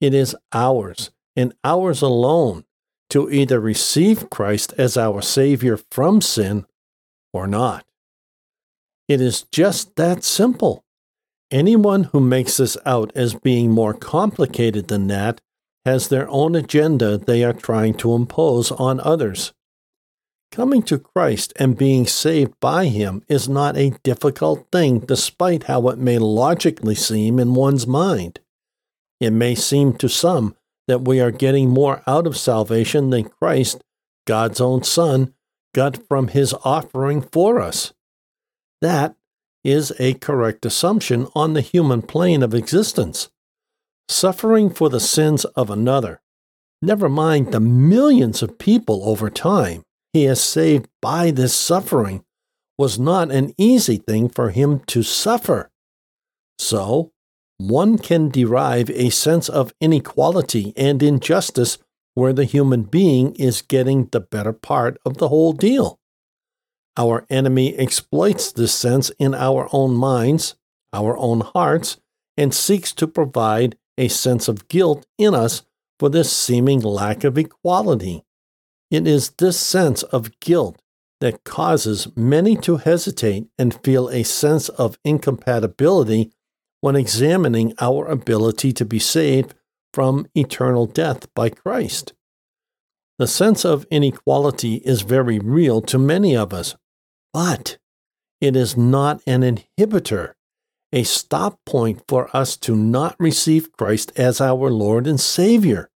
It 0.00 0.14
is 0.14 0.36
ours, 0.52 1.10
and 1.34 1.54
ours 1.64 2.02
alone, 2.02 2.64
to 3.10 3.30
either 3.30 3.60
receive 3.60 4.30
Christ 4.30 4.74
as 4.76 4.96
our 4.96 5.22
Savior 5.22 5.76
from 5.76 6.20
sin 6.20 6.66
or 7.32 7.46
not. 7.46 7.84
It 9.08 9.20
is 9.20 9.42
just 9.52 9.96
that 9.96 10.24
simple. 10.24 10.84
Anyone 11.50 12.04
who 12.04 12.20
makes 12.20 12.56
this 12.56 12.76
out 12.84 13.12
as 13.14 13.34
being 13.34 13.70
more 13.70 13.94
complicated 13.94 14.88
than 14.88 15.06
that 15.06 15.40
has 15.84 16.08
their 16.08 16.28
own 16.28 16.56
agenda 16.56 17.16
they 17.16 17.44
are 17.44 17.52
trying 17.52 17.94
to 17.94 18.14
impose 18.14 18.72
on 18.72 18.98
others. 19.00 19.52
Coming 20.50 20.82
to 20.84 20.98
Christ 20.98 21.52
and 21.56 21.78
being 21.78 22.06
saved 22.06 22.58
by 22.60 22.86
Him 22.86 23.22
is 23.28 23.48
not 23.48 23.76
a 23.76 23.94
difficult 24.02 24.66
thing, 24.72 25.00
despite 25.00 25.64
how 25.64 25.88
it 25.88 25.98
may 25.98 26.18
logically 26.18 26.96
seem 26.96 27.38
in 27.38 27.54
one's 27.54 27.86
mind. 27.86 28.40
It 29.20 29.32
may 29.32 29.54
seem 29.54 29.94
to 29.94 30.08
some 30.08 30.56
that 30.88 31.02
we 31.02 31.20
are 31.20 31.30
getting 31.30 31.70
more 31.70 32.02
out 32.06 32.26
of 32.26 32.36
salvation 32.36 33.10
than 33.10 33.24
Christ, 33.24 33.82
God's 34.26 34.60
own 34.60 34.82
Son, 34.82 35.34
got 35.74 36.06
from 36.08 36.28
His 36.28 36.54
offering 36.64 37.22
for 37.22 37.60
us. 37.60 37.92
That 38.80 39.16
is 39.64 39.92
a 39.98 40.14
correct 40.14 40.64
assumption 40.64 41.26
on 41.34 41.54
the 41.54 41.60
human 41.60 42.02
plane 42.02 42.42
of 42.42 42.54
existence 42.54 43.30
suffering 44.08 44.70
for 44.70 44.88
the 44.88 45.00
sins 45.00 45.44
of 45.44 45.70
another, 45.70 46.20
never 46.80 47.08
mind 47.08 47.52
the 47.52 47.60
millions 47.60 48.42
of 48.42 48.58
people 48.58 49.02
over 49.04 49.30
time 49.30 49.82
he 50.12 50.24
has 50.24 50.42
saved 50.42 50.88
by 51.02 51.30
this 51.30 51.54
suffering, 51.54 52.24
was 52.78 52.98
not 52.98 53.30
an 53.30 53.52
easy 53.58 53.96
thing 53.96 54.28
for 54.28 54.50
him 54.50 54.80
to 54.80 55.02
suffer. 55.02 55.70
So, 56.58 57.12
one 57.58 57.98
can 57.98 58.28
derive 58.28 58.90
a 58.90 59.10
sense 59.10 59.48
of 59.48 59.72
inequality 59.80 60.72
and 60.76 61.02
injustice 61.02 61.78
where 62.14 62.32
the 62.32 62.44
human 62.44 62.82
being 62.82 63.34
is 63.36 63.62
getting 63.62 64.06
the 64.06 64.20
better 64.20 64.52
part 64.52 64.98
of 65.04 65.18
the 65.18 65.28
whole 65.28 65.52
deal. 65.52 65.98
Our 66.96 67.26
enemy 67.28 67.76
exploits 67.76 68.52
this 68.52 68.74
sense 68.74 69.10
in 69.18 69.34
our 69.34 69.68
own 69.72 69.94
minds, 69.94 70.54
our 70.92 71.16
own 71.18 71.40
hearts, 71.40 71.98
and 72.36 72.54
seeks 72.54 72.92
to 72.94 73.06
provide 73.06 73.76
a 73.98 74.08
sense 74.08 74.48
of 74.48 74.68
guilt 74.68 75.06
in 75.18 75.34
us 75.34 75.62
for 75.98 76.08
this 76.08 76.32
seeming 76.32 76.80
lack 76.80 77.24
of 77.24 77.38
equality. 77.38 78.24
It 78.90 79.06
is 79.06 79.30
this 79.38 79.58
sense 79.58 80.02
of 80.04 80.38
guilt 80.40 80.80
that 81.20 81.44
causes 81.44 82.08
many 82.16 82.56
to 82.56 82.76
hesitate 82.76 83.46
and 83.58 83.82
feel 83.82 84.08
a 84.08 84.22
sense 84.22 84.68
of 84.68 84.98
incompatibility 85.04 86.32
when 86.86 86.94
examining 86.94 87.74
our 87.80 88.06
ability 88.06 88.72
to 88.72 88.84
be 88.84 89.00
saved 89.00 89.52
from 89.92 90.24
eternal 90.36 90.86
death 90.86 91.26
by 91.34 91.48
Christ. 91.50 92.12
The 93.18 93.26
sense 93.26 93.64
of 93.64 93.88
inequality 93.90 94.76
is 94.76 95.00
very 95.02 95.40
real 95.40 95.82
to 95.82 95.98
many 95.98 96.36
of 96.36 96.54
us, 96.54 96.76
but 97.32 97.78
it 98.40 98.54
is 98.54 98.76
not 98.76 99.20
an 99.26 99.42
inhibitor 99.42 100.34
a 100.92 101.02
stop 101.02 101.58
point 101.66 102.04
for 102.06 102.30
us 102.32 102.56
to 102.58 102.76
not 102.76 103.16
receive 103.18 103.72
Christ 103.72 104.12
as 104.14 104.40
our 104.40 104.70
Lord 104.70 105.08
and 105.08 105.18
Savior. 105.18 105.90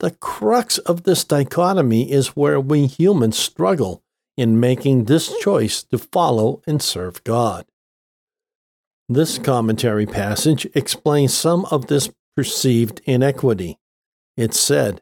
The 0.00 0.12
crux 0.12 0.78
of 0.78 1.02
this 1.02 1.22
dichotomy 1.22 2.10
is 2.10 2.28
where 2.28 2.58
we 2.58 2.86
humans 2.86 3.38
struggle 3.38 4.02
in 4.38 4.58
making 4.58 5.04
this 5.04 5.38
choice 5.40 5.82
to 5.82 5.98
follow 5.98 6.62
and 6.66 6.80
serve 6.80 7.22
God. 7.24 7.66
This 9.08 9.38
commentary 9.38 10.04
passage 10.04 10.66
explains 10.74 11.32
some 11.32 11.64
of 11.66 11.86
this 11.86 12.10
perceived 12.36 13.00
inequity. 13.06 13.78
It 14.36 14.52
said, 14.52 15.00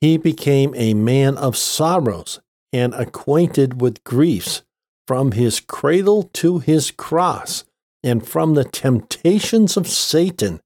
He 0.00 0.18
became 0.18 0.74
a 0.76 0.92
man 0.92 1.38
of 1.38 1.56
sorrows 1.56 2.40
and 2.70 2.92
acquainted 2.92 3.80
with 3.80 4.04
griefs 4.04 4.62
from 5.08 5.32
his 5.32 5.60
cradle 5.60 6.24
to 6.34 6.58
his 6.58 6.90
cross 6.90 7.64
and 8.02 8.26
from 8.26 8.54
the 8.54 8.64
temptations 8.64 9.78
of 9.78 9.88
Satan, 9.88 10.60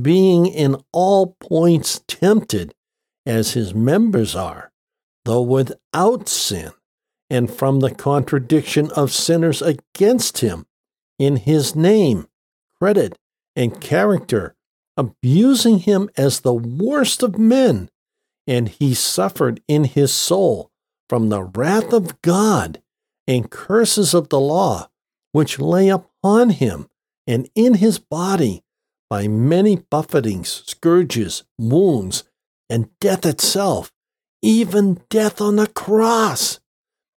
being 0.00 0.46
in 0.46 0.76
all 0.92 1.36
points 1.38 2.02
tempted 2.08 2.74
as 3.24 3.52
his 3.52 3.74
members 3.74 4.34
are, 4.34 4.72
though 5.24 5.42
without 5.42 6.28
sin, 6.28 6.72
and 7.30 7.48
from 7.48 7.78
the 7.78 7.94
contradiction 7.94 8.90
of 8.92 9.12
sinners 9.12 9.62
against 9.62 10.38
him 10.38 10.66
in 11.22 11.36
his 11.36 11.76
name, 11.76 12.26
credit, 12.80 13.16
and 13.54 13.80
character, 13.80 14.56
abusing 14.96 15.78
him 15.78 16.10
as 16.16 16.40
the 16.40 16.52
worst 16.52 17.22
of 17.22 17.38
men. 17.38 17.88
And 18.44 18.68
he 18.68 18.92
suffered 18.92 19.62
in 19.68 19.84
his 19.84 20.12
soul 20.12 20.72
from 21.08 21.28
the 21.28 21.44
wrath 21.44 21.92
of 21.92 22.20
God 22.22 22.82
and 23.28 23.48
curses 23.48 24.14
of 24.14 24.30
the 24.30 24.40
law, 24.40 24.88
which 25.30 25.60
lay 25.60 25.90
upon 25.90 26.50
him 26.50 26.88
and 27.24 27.48
in 27.54 27.74
his 27.74 28.00
body 28.00 28.64
by 29.08 29.28
many 29.28 29.76
buffetings, 29.76 30.64
scourges, 30.66 31.44
wounds, 31.56 32.24
and 32.68 32.88
death 32.98 33.24
itself, 33.24 33.92
even 34.42 35.02
death 35.08 35.40
on 35.40 35.54
the 35.54 35.68
cross, 35.68 36.58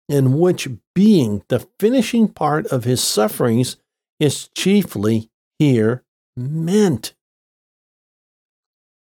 in 0.10 0.38
which 0.38 0.68
being 0.94 1.42
the 1.48 1.66
finishing 1.80 2.28
part 2.28 2.68
of 2.68 2.84
his 2.84 3.02
sufferings 3.02 3.78
is 4.20 4.50
chiefly 4.56 5.30
here 5.60 6.04
meant. 6.36 7.14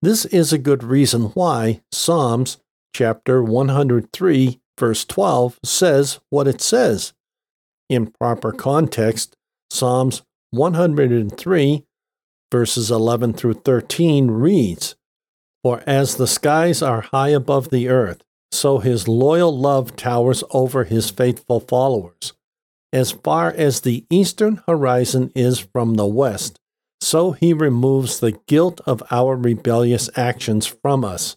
This 0.00 0.24
is 0.26 0.52
a 0.52 0.58
good 0.58 0.84
reason 0.84 1.24
why 1.34 1.80
Psalms 1.90 2.58
chapter 2.94 3.42
103, 3.42 4.60
verse 4.78 5.04
12 5.04 5.58
says 5.64 6.20
what 6.30 6.46
it 6.46 6.60
says. 6.60 7.12
In 7.88 8.12
proper 8.12 8.52
context, 8.52 9.36
Psalms 9.70 10.22
103, 10.50 11.84
verses 12.52 12.90
11 12.90 13.32
through 13.34 13.54
13 13.54 14.30
reads 14.30 14.96
For 15.62 15.82
as 15.86 16.16
the 16.16 16.26
skies 16.26 16.80
are 16.80 17.00
high 17.00 17.30
above 17.30 17.70
the 17.70 17.88
earth, 17.88 18.22
so 18.52 18.78
his 18.78 19.08
loyal 19.08 19.56
love 19.56 19.96
towers 19.96 20.44
over 20.50 20.84
his 20.84 21.10
faithful 21.10 21.60
followers. 21.60 22.34
As 22.92 23.12
far 23.12 23.50
as 23.50 23.82
the 23.82 24.06
eastern 24.08 24.62
horizon 24.66 25.30
is 25.34 25.58
from 25.58 25.94
the 25.94 26.06
west, 26.06 26.58
so 27.00 27.32
he 27.32 27.52
removes 27.52 28.20
the 28.20 28.38
guilt 28.46 28.80
of 28.86 29.02
our 29.10 29.36
rebellious 29.36 30.08
actions 30.16 30.66
from 30.66 31.04
us. 31.04 31.36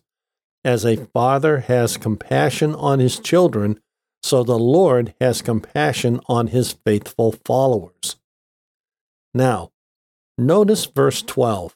As 0.63 0.85
a 0.85 0.95
father 0.95 1.61
has 1.61 1.97
compassion 1.97 2.73
on 2.75 2.99
his 2.99 3.19
children, 3.19 3.79
so 4.23 4.43
the 4.43 4.59
Lord 4.59 5.13
has 5.19 5.41
compassion 5.41 6.19
on 6.27 6.47
his 6.47 6.71
faithful 6.71 7.33
followers. 7.45 8.15
Now, 9.33 9.71
notice 10.37 10.85
verse 10.85 11.21
12. 11.21 11.75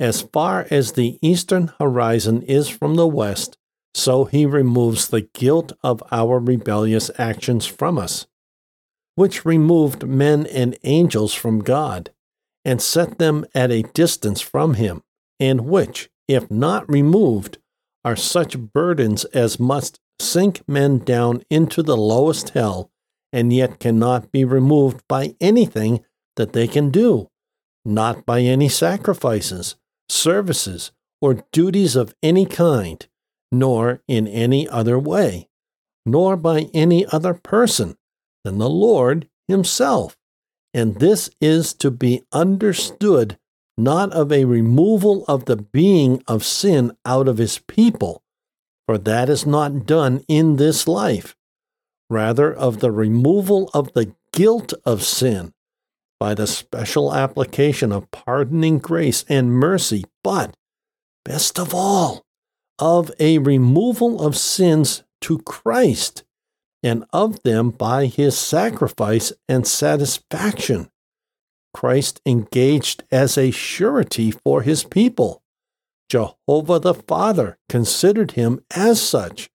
As 0.00 0.22
far 0.22 0.66
as 0.70 0.92
the 0.92 1.18
eastern 1.22 1.72
horizon 1.78 2.42
is 2.42 2.68
from 2.68 2.96
the 2.96 3.06
west, 3.06 3.56
so 3.94 4.24
he 4.24 4.44
removes 4.46 5.08
the 5.08 5.28
guilt 5.32 5.72
of 5.82 6.02
our 6.10 6.38
rebellious 6.40 7.10
actions 7.18 7.66
from 7.66 7.98
us. 7.98 8.26
Which 9.14 9.44
removed 9.44 10.06
men 10.06 10.46
and 10.46 10.76
angels 10.84 11.34
from 11.34 11.60
God, 11.60 12.10
and 12.64 12.80
set 12.80 13.18
them 13.18 13.44
at 13.54 13.70
a 13.70 13.82
distance 13.82 14.40
from 14.40 14.74
Him, 14.74 15.02
and 15.38 15.62
which, 15.62 16.10
if 16.28 16.50
not 16.50 16.88
removed, 16.88 17.58
are 18.04 18.16
such 18.16 18.58
burdens 18.58 19.24
as 19.26 19.60
must 19.60 20.00
sink 20.18 20.66
men 20.68 20.98
down 20.98 21.42
into 21.50 21.82
the 21.82 21.96
lowest 21.96 22.50
hell, 22.50 22.90
and 23.32 23.52
yet 23.52 23.80
cannot 23.80 24.30
be 24.32 24.44
removed 24.44 25.02
by 25.08 25.34
anything 25.40 26.04
that 26.36 26.52
they 26.52 26.66
can 26.66 26.90
do, 26.90 27.28
not 27.84 28.24
by 28.24 28.40
any 28.40 28.68
sacrifices, 28.68 29.76
services, 30.08 30.92
or 31.20 31.44
duties 31.52 31.96
of 31.96 32.14
any 32.22 32.46
kind, 32.46 33.06
nor 33.50 34.02
in 34.08 34.26
any 34.26 34.68
other 34.68 34.98
way, 34.98 35.48
nor 36.04 36.36
by 36.36 36.62
any 36.72 37.06
other 37.06 37.34
person 37.34 37.96
than 38.44 38.58
the 38.58 38.70
Lord 38.70 39.28
Himself. 39.48 40.16
And 40.74 40.96
this 40.96 41.30
is 41.40 41.74
to 41.74 41.90
be 41.90 42.22
understood 42.32 43.38
not 43.76 44.12
of 44.12 44.32
a 44.32 44.44
removal 44.44 45.24
of 45.26 45.46
the 45.46 45.56
being 45.56 46.22
of 46.26 46.44
sin 46.44 46.92
out 47.04 47.28
of 47.28 47.38
His 47.38 47.58
people, 47.58 48.22
for 48.86 48.98
that 48.98 49.28
is 49.28 49.46
not 49.46 49.86
done 49.86 50.24
in 50.28 50.56
this 50.56 50.86
life, 50.86 51.36
rather 52.10 52.52
of 52.52 52.80
the 52.80 52.90
removal 52.90 53.70
of 53.74 53.92
the 53.92 54.14
guilt 54.32 54.72
of 54.84 55.02
sin 55.02 55.52
by 56.18 56.34
the 56.34 56.46
special 56.46 57.14
application 57.14 57.90
of 57.90 58.10
pardoning 58.10 58.78
grace 58.78 59.24
and 59.28 59.52
mercy, 59.52 60.04
but, 60.22 60.54
best 61.24 61.58
of 61.58 61.74
all, 61.74 62.22
of 62.78 63.10
a 63.18 63.38
removal 63.38 64.24
of 64.24 64.36
sins 64.36 65.02
to 65.20 65.38
Christ 65.40 66.22
and 66.82 67.04
of 67.12 67.42
them 67.42 67.70
by 67.70 68.06
his 68.06 68.36
sacrifice 68.36 69.32
and 69.48 69.66
satisfaction. 69.66 70.90
Christ 71.72 72.20
engaged 72.26 73.04
as 73.10 73.38
a 73.38 73.50
surety 73.50 74.30
for 74.30 74.62
his 74.62 74.84
people. 74.84 75.42
Jehovah 76.08 76.80
the 76.80 76.94
Father 76.94 77.58
considered 77.68 78.32
him 78.32 78.62
as 78.74 79.00
such, 79.00 79.50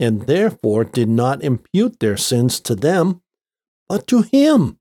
and 0.00 0.22
therefore 0.22 0.84
did 0.84 1.08
not 1.08 1.42
impute 1.42 2.00
their 2.00 2.16
sins 2.16 2.60
to 2.60 2.74
them, 2.74 3.20
but 3.88 4.06
to 4.06 4.22
him. 4.22 4.78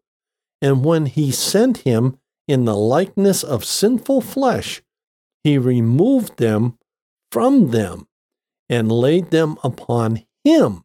And 0.61 0.85
when 0.85 1.07
he 1.07 1.31
sent 1.31 1.79
him 1.79 2.19
in 2.47 2.65
the 2.65 2.75
likeness 2.75 3.43
of 3.43 3.65
sinful 3.65 4.21
flesh, 4.21 4.81
he 5.43 5.57
removed 5.57 6.37
them 6.37 6.77
from 7.31 7.71
them 7.71 8.07
and 8.69 8.91
laid 8.91 9.31
them 9.31 9.57
upon 9.63 10.23
him 10.43 10.83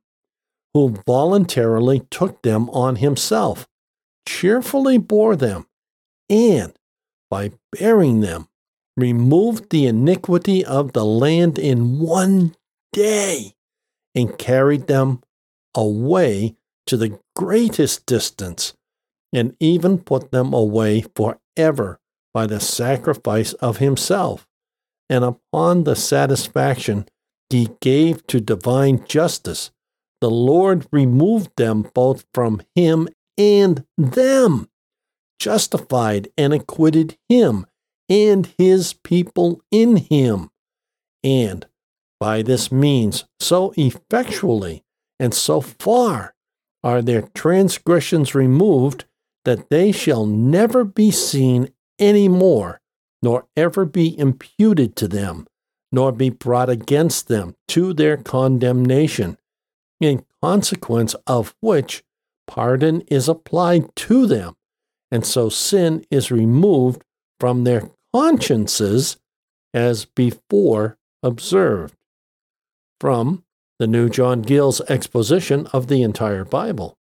who 0.74 0.96
voluntarily 1.06 2.00
took 2.10 2.42
them 2.42 2.70
on 2.70 2.96
himself, 2.96 3.66
cheerfully 4.26 4.98
bore 4.98 5.36
them, 5.36 5.66
and, 6.28 6.72
by 7.30 7.50
bearing 7.72 8.20
them, 8.20 8.48
removed 8.96 9.70
the 9.70 9.86
iniquity 9.86 10.64
of 10.64 10.92
the 10.92 11.04
land 11.04 11.58
in 11.58 11.98
one 11.98 12.54
day, 12.92 13.54
and 14.14 14.38
carried 14.38 14.86
them 14.86 15.22
away 15.74 16.54
to 16.86 16.96
the 16.96 17.18
greatest 17.34 18.06
distance, 18.06 18.74
and 19.32 19.56
even 19.60 19.98
put 19.98 20.30
them 20.30 20.52
away 20.52 21.04
forever 21.14 21.98
by 22.34 22.46
the 22.46 22.60
sacrifice 22.60 23.52
of 23.54 23.78
himself, 23.78 24.46
and 25.08 25.24
upon 25.24 25.84
the 25.84 25.96
satisfaction 25.96 27.06
he 27.50 27.68
gave 27.80 28.26
to 28.26 28.40
divine 28.40 29.04
justice 29.04 29.70
the 30.22 30.30
Lord 30.30 30.86
removed 30.92 31.50
them 31.56 31.90
both 31.94 32.24
from 32.32 32.62
him 32.76 33.08
and 33.36 33.84
them, 33.98 34.68
justified 35.40 36.28
and 36.38 36.54
acquitted 36.54 37.18
him 37.28 37.66
and 38.08 38.46
his 38.56 38.92
people 38.92 39.60
in 39.72 39.96
him. 39.96 40.50
And 41.24 41.66
by 42.20 42.42
this 42.42 42.70
means, 42.70 43.24
so 43.40 43.74
effectually 43.76 44.84
and 45.18 45.34
so 45.34 45.60
far 45.60 46.34
are 46.84 47.02
their 47.02 47.22
transgressions 47.34 48.32
removed 48.32 49.06
that 49.44 49.70
they 49.70 49.90
shall 49.90 50.24
never 50.24 50.84
be 50.84 51.10
seen 51.10 51.70
any 51.98 52.28
more, 52.28 52.80
nor 53.24 53.48
ever 53.56 53.84
be 53.84 54.16
imputed 54.16 54.94
to 54.94 55.08
them, 55.08 55.48
nor 55.90 56.12
be 56.12 56.30
brought 56.30 56.70
against 56.70 57.26
them 57.26 57.56
to 57.66 57.92
their 57.92 58.16
condemnation 58.16 59.36
in 60.02 60.24
consequence 60.42 61.14
of 61.26 61.54
which 61.60 62.02
pardon 62.46 63.00
is 63.02 63.28
applied 63.28 63.94
to 63.96 64.26
them, 64.26 64.56
and 65.10 65.24
so 65.24 65.48
sin 65.48 66.04
is 66.10 66.30
removed 66.30 67.02
from 67.40 67.64
their 67.64 67.90
consciences 68.14 69.16
as 69.72 70.04
before 70.04 70.98
observed. 71.22 71.96
From 73.00 73.44
the 73.78 73.86
New 73.86 74.08
John 74.08 74.42
Gill's 74.42 74.80
exposition 74.82 75.66
of 75.72 75.88
the 75.88 76.02
entire 76.02 76.44
Bible. 76.44 76.98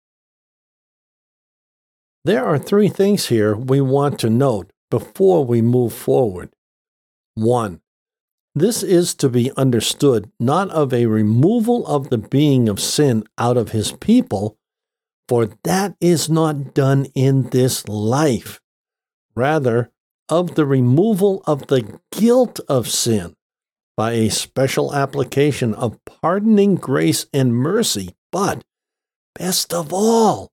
There 2.24 2.44
are 2.44 2.58
three 2.58 2.88
things 2.88 3.26
here 3.26 3.54
we 3.54 3.80
want 3.80 4.18
to 4.20 4.30
note 4.30 4.72
before 4.90 5.44
we 5.44 5.60
move 5.60 5.92
forward. 5.92 6.50
1. 7.34 7.81
This 8.54 8.82
is 8.82 9.14
to 9.14 9.30
be 9.30 9.50
understood 9.56 10.30
not 10.38 10.68
of 10.70 10.92
a 10.92 11.06
removal 11.06 11.86
of 11.86 12.10
the 12.10 12.18
being 12.18 12.68
of 12.68 12.80
sin 12.80 13.24
out 13.38 13.56
of 13.56 13.70
his 13.70 13.92
people, 13.92 14.58
for 15.26 15.48
that 15.64 15.94
is 16.00 16.28
not 16.28 16.74
done 16.74 17.06
in 17.14 17.48
this 17.50 17.88
life. 17.88 18.60
Rather, 19.34 19.90
of 20.28 20.54
the 20.54 20.66
removal 20.66 21.42
of 21.46 21.68
the 21.68 21.98
guilt 22.10 22.60
of 22.68 22.88
sin 22.88 23.34
by 23.96 24.12
a 24.12 24.30
special 24.30 24.94
application 24.94 25.74
of 25.74 25.98
pardoning 26.04 26.74
grace 26.74 27.26
and 27.32 27.54
mercy, 27.54 28.14
but, 28.30 28.64
best 29.34 29.72
of 29.72 29.92
all, 29.92 30.50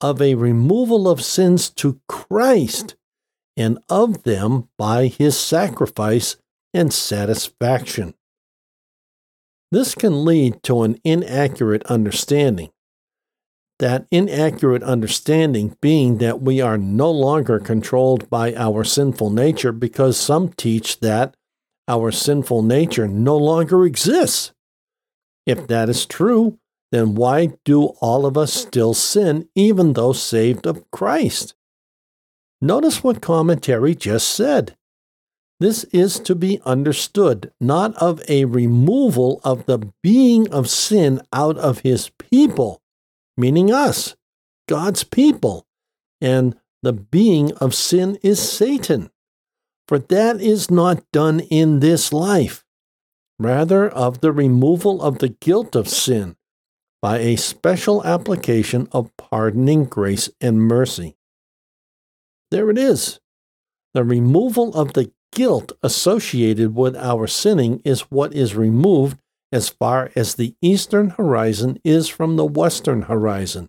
of 0.00 0.20
a 0.20 0.34
removal 0.34 1.08
of 1.08 1.22
sins 1.22 1.70
to 1.70 2.00
Christ, 2.08 2.96
and 3.56 3.78
of 3.88 4.24
them 4.24 4.68
by 4.76 5.06
his 5.06 5.36
sacrifice 5.36 6.36
and 6.76 6.92
satisfaction. 6.92 8.14
This 9.72 9.94
can 9.94 10.24
lead 10.24 10.62
to 10.64 10.82
an 10.82 10.98
inaccurate 11.04 11.82
understanding. 11.86 12.70
That 13.78 14.06
inaccurate 14.10 14.82
understanding 14.82 15.76
being 15.80 16.18
that 16.18 16.40
we 16.40 16.60
are 16.60 16.78
no 16.78 17.10
longer 17.10 17.58
controlled 17.58 18.30
by 18.30 18.54
our 18.54 18.84
sinful 18.84 19.30
nature 19.30 19.72
because 19.72 20.16
some 20.16 20.50
teach 20.50 21.00
that 21.00 21.34
our 21.88 22.10
sinful 22.10 22.62
nature 22.62 23.08
no 23.08 23.36
longer 23.36 23.84
exists. 23.84 24.52
If 25.46 25.66
that 25.68 25.88
is 25.88 26.06
true, 26.06 26.58
then 26.92 27.14
why 27.14 27.54
do 27.64 27.86
all 28.00 28.26
of 28.26 28.36
us 28.36 28.52
still 28.52 28.94
sin 28.94 29.48
even 29.54 29.94
though 29.94 30.12
saved 30.12 30.66
of 30.66 30.90
Christ? 30.90 31.54
Notice 32.60 33.02
what 33.02 33.20
commentary 33.20 33.94
just 33.94 34.28
said. 34.28 34.76
This 35.58 35.84
is 35.84 36.20
to 36.20 36.34
be 36.34 36.60
understood 36.66 37.50
not 37.60 37.94
of 37.96 38.20
a 38.28 38.44
removal 38.44 39.40
of 39.42 39.64
the 39.64 39.90
being 40.02 40.52
of 40.52 40.68
sin 40.68 41.22
out 41.32 41.56
of 41.56 41.78
his 41.78 42.10
people, 42.18 42.82
meaning 43.36 43.72
us, 43.72 44.16
God's 44.68 45.02
people, 45.02 45.66
and 46.20 46.56
the 46.82 46.92
being 46.92 47.52
of 47.54 47.74
sin 47.74 48.18
is 48.22 48.40
Satan. 48.40 49.10
For 49.88 49.98
that 49.98 50.40
is 50.40 50.70
not 50.70 51.04
done 51.12 51.40
in 51.40 51.80
this 51.80 52.12
life, 52.12 52.64
rather, 53.38 53.88
of 53.88 54.20
the 54.20 54.32
removal 54.32 55.00
of 55.00 55.20
the 55.20 55.30
guilt 55.30 55.74
of 55.74 55.88
sin 55.88 56.36
by 57.00 57.18
a 57.18 57.36
special 57.36 58.04
application 58.04 58.88
of 58.92 59.16
pardoning 59.16 59.84
grace 59.84 60.28
and 60.40 60.60
mercy. 60.60 61.16
There 62.50 62.68
it 62.68 62.78
is. 62.78 63.20
The 63.94 64.04
removal 64.04 64.74
of 64.74 64.92
the 64.92 65.12
guilt 65.36 65.70
associated 65.82 66.74
with 66.74 66.96
our 66.96 67.26
sinning 67.26 67.82
is 67.84 68.10
what 68.10 68.32
is 68.32 68.56
removed 68.56 69.18
as 69.52 69.68
far 69.68 70.10
as 70.16 70.34
the 70.34 70.54
eastern 70.62 71.10
horizon 71.10 71.78
is 71.84 72.08
from 72.08 72.36
the 72.36 72.46
western 72.46 73.02
horizon. 73.02 73.68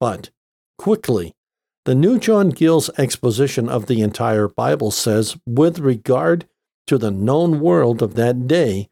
But, 0.00 0.30
quickly, 0.76 1.36
the 1.84 1.94
New 1.94 2.18
John 2.18 2.50
Gill's 2.50 2.90
exposition 2.98 3.68
of 3.68 3.86
the 3.86 4.00
entire 4.00 4.48
Bible 4.48 4.90
says, 4.90 5.36
with 5.46 5.78
regard 5.78 6.48
to 6.88 6.98
the 6.98 7.12
known 7.12 7.60
world 7.60 8.02
of 8.02 8.14
that 8.16 8.48
day, 8.48 8.88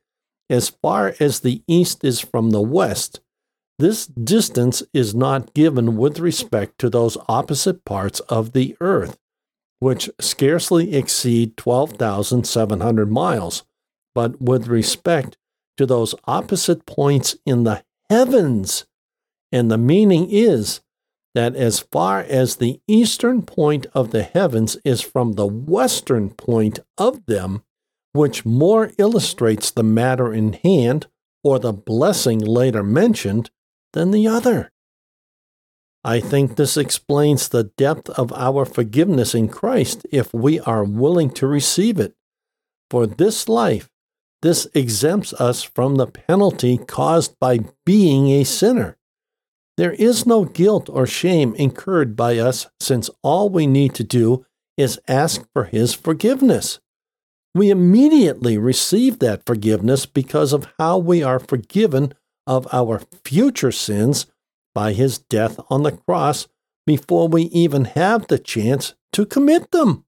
as 0.48 0.68
far 0.68 1.16
as 1.18 1.40
the 1.40 1.64
east 1.66 2.04
is 2.04 2.20
from 2.20 2.50
the 2.50 2.62
west, 2.62 3.20
this 3.80 4.06
distance 4.06 4.84
is 4.94 5.16
not 5.16 5.52
given 5.52 5.96
with 5.96 6.20
respect 6.20 6.78
to 6.78 6.88
those 6.88 7.18
opposite 7.28 7.84
parts 7.84 8.20
of 8.20 8.52
the 8.52 8.76
earth 8.80 9.18
which 9.82 10.08
scarcely 10.20 10.94
exceed 10.94 11.56
12,700 11.56 13.10
miles, 13.10 13.64
but 14.14 14.40
with 14.40 14.68
respect 14.68 15.36
to 15.76 15.84
those 15.84 16.14
opposite 16.24 16.86
points 16.86 17.36
in 17.44 17.64
the 17.64 17.82
heavens. 18.08 18.86
And 19.50 19.72
the 19.72 19.78
meaning 19.78 20.28
is 20.30 20.82
that 21.34 21.56
as 21.56 21.80
far 21.80 22.20
as 22.20 22.56
the 22.56 22.80
eastern 22.86 23.42
point 23.42 23.86
of 23.92 24.12
the 24.12 24.22
heavens 24.22 24.76
is 24.84 25.00
from 25.00 25.32
the 25.32 25.48
western 25.48 26.30
point 26.30 26.78
of 26.96 27.26
them, 27.26 27.64
which 28.12 28.46
more 28.46 28.92
illustrates 28.98 29.72
the 29.72 29.82
matter 29.82 30.32
in 30.32 30.52
hand 30.52 31.08
or 31.42 31.58
the 31.58 31.72
blessing 31.72 32.38
later 32.38 32.84
mentioned 32.84 33.50
than 33.94 34.12
the 34.12 34.28
other. 34.28 34.71
I 36.04 36.18
think 36.18 36.56
this 36.56 36.76
explains 36.76 37.48
the 37.48 37.64
depth 37.64 38.10
of 38.10 38.32
our 38.32 38.64
forgiveness 38.64 39.34
in 39.34 39.48
Christ 39.48 40.04
if 40.10 40.34
we 40.34 40.58
are 40.60 40.82
willing 40.82 41.30
to 41.30 41.46
receive 41.46 42.00
it. 42.00 42.14
For 42.90 43.06
this 43.06 43.48
life, 43.48 43.88
this 44.42 44.66
exempts 44.74 45.32
us 45.34 45.62
from 45.62 45.94
the 45.94 46.08
penalty 46.08 46.76
caused 46.76 47.38
by 47.38 47.60
being 47.86 48.30
a 48.30 48.44
sinner. 48.44 48.98
There 49.76 49.92
is 49.92 50.26
no 50.26 50.44
guilt 50.44 50.90
or 50.92 51.06
shame 51.06 51.54
incurred 51.54 52.16
by 52.16 52.38
us 52.38 52.66
since 52.80 53.08
all 53.22 53.48
we 53.48 53.66
need 53.66 53.94
to 53.94 54.04
do 54.04 54.44
is 54.76 55.00
ask 55.06 55.46
for 55.52 55.64
His 55.64 55.94
forgiveness. 55.94 56.80
We 57.54 57.70
immediately 57.70 58.58
receive 58.58 59.20
that 59.20 59.46
forgiveness 59.46 60.06
because 60.06 60.52
of 60.52 60.72
how 60.78 60.98
we 60.98 61.22
are 61.22 61.38
forgiven 61.38 62.14
of 62.46 62.66
our 62.72 63.00
future 63.24 63.72
sins 63.72 64.26
by 64.74 64.92
His 64.92 65.18
death 65.18 65.58
on 65.70 65.82
the 65.82 65.92
cross 65.92 66.48
before 66.86 67.28
we 67.28 67.42
even 67.44 67.84
have 67.84 68.26
the 68.26 68.38
chance 68.38 68.94
to 69.12 69.26
commit 69.26 69.70
them. 69.70 70.04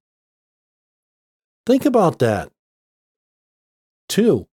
Think 1.66 1.84
about 1.84 2.18
that. 2.18 2.50
2. 4.08 4.46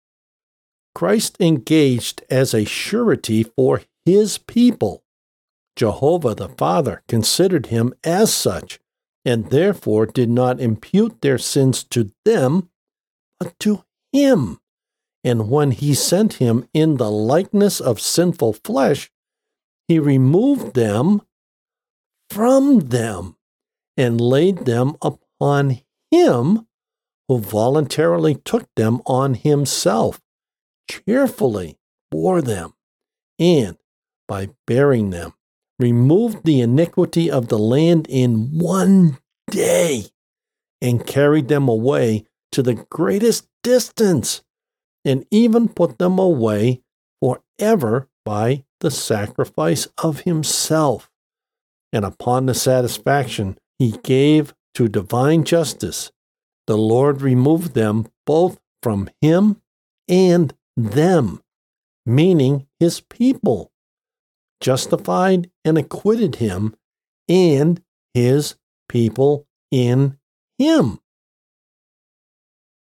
Christ 0.95 1.37
engaged 1.41 2.23
as 2.31 2.53
a 2.55 2.65
surety 2.65 3.43
for 3.43 3.83
his 4.05 4.39
people. 4.39 5.05
Jehovah 5.77 6.35
the 6.35 6.49
Father 6.49 7.03
considered 7.09 7.67
him 7.67 7.95
as 8.05 8.33
such, 8.33 8.81
and 9.25 9.51
therefore 9.51 10.07
did 10.07 10.29
not 10.29 10.61
impute 10.61 11.21
their 11.21 11.39
sins 11.39 11.85
to 11.85 12.13
them, 12.25 12.71
but 13.39 13.59
to 13.61 13.85
him. 14.13 14.59
And 15.23 15.51
when 15.51 15.71
he 15.71 15.95
sent 15.95 16.35
him 16.35 16.67
in 16.73 16.97
the 16.97 17.11
likeness 17.11 17.81
of 17.81 18.01
sinful 18.01 18.55
flesh, 18.55 19.11
he 19.91 19.99
removed 19.99 20.75
them 20.75 21.21
from 22.29 22.79
them 22.79 23.35
and 23.97 24.21
laid 24.21 24.59
them 24.59 24.95
upon 25.03 25.81
him 26.13 26.65
who 27.27 27.41
voluntarily 27.41 28.37
took 28.37 28.69
them 28.77 29.03
on 29.05 29.35
himself, 29.35 30.21
cheerfully 30.89 31.77
bore 32.09 32.41
them, 32.41 32.73
and 33.37 33.77
by 34.29 34.49
bearing 34.65 35.11
them, 35.11 35.35
removed 35.81 36.45
the 36.45 36.61
iniquity 36.61 37.29
of 37.29 37.49
the 37.49 37.59
land 37.59 38.07
in 38.09 38.57
one 38.61 39.19
day, 39.51 40.05
and 40.81 41.05
carried 41.05 41.49
them 41.49 41.69
away 41.69 42.25
to 42.53 42.63
the 42.63 42.75
greatest 42.75 43.49
distance, 43.65 44.43
and 45.05 45.27
even 45.33 45.69
put 45.69 45.99
them 45.99 46.17
away 46.21 46.81
forever 47.21 48.09
by 48.25 48.63
the 48.81 48.91
sacrifice 48.91 49.89
of 49.99 50.21
himself. 50.21 51.11
And 51.93 52.05
upon 52.05 52.47
the 52.47 52.55
satisfaction 52.55 53.59
he 53.79 53.93
gave 54.03 54.55
to 54.75 54.89
divine 54.89 55.45
justice, 55.45 56.13
the 56.67 56.79
Lord 56.79 57.23
removed 57.23 57.75
them 57.75 58.07
both 58.27 58.61
from 58.83 59.11
him 59.21 59.61
and 60.09 60.55
them, 60.77 61.43
meaning 62.07 62.67
his 62.79 63.01
people 63.01 63.73
justified 64.61 65.51
and 65.65 65.79
acquitted 65.79 66.37
him 66.37 66.77
and 67.29 67.83
his 68.15 68.57
people 68.89 69.47
in 69.71 70.19
him. 70.59 71.01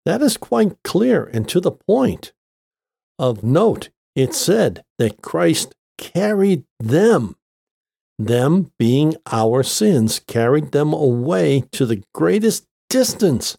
That 0.06 0.21
is 0.21 0.38
quite 0.38 0.82
clear 0.84 1.26
and 1.26 1.50
to 1.50 1.60
the 1.60 1.71
point. 1.71 2.32
Of 3.17 3.43
note, 3.43 3.89
it 4.15 4.34
said 4.34 4.84
that 4.97 5.21
Christ 5.21 5.75
carried 5.97 6.63
them, 6.80 7.36
them 8.17 8.71
being 8.80 9.15
our 9.32 9.63
sins, 9.63 10.19
carried 10.19 10.71
them 10.71 10.93
away 10.93 11.63
to 11.73 11.86
the 11.86 12.04
greatest 12.13 12.65
distance 12.89 13.58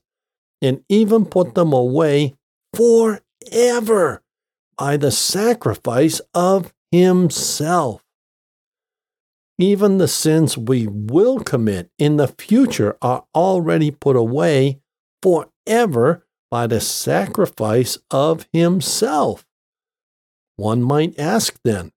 and 0.62 0.82
even 0.88 1.26
put 1.26 1.54
them 1.54 1.72
away 1.72 2.34
forever 2.74 4.22
by 4.78 4.96
the 4.96 5.10
sacrifice 5.10 6.20
of 6.34 6.72
Himself. 6.90 8.02
Even 9.58 9.96
the 9.98 10.08
sins 10.08 10.58
we 10.58 10.86
will 10.86 11.40
commit 11.40 11.90
in 11.98 12.16
the 12.16 12.28
future 12.28 12.96
are 13.00 13.24
already 13.34 13.90
put 13.90 14.16
away 14.16 14.80
forever 15.22 16.26
by 16.50 16.66
the 16.66 16.80
sacrifice 16.80 17.98
of 18.10 18.46
Himself. 18.52 19.45
One 20.56 20.82
might 20.82 21.18
ask 21.18 21.58
then, 21.64 21.92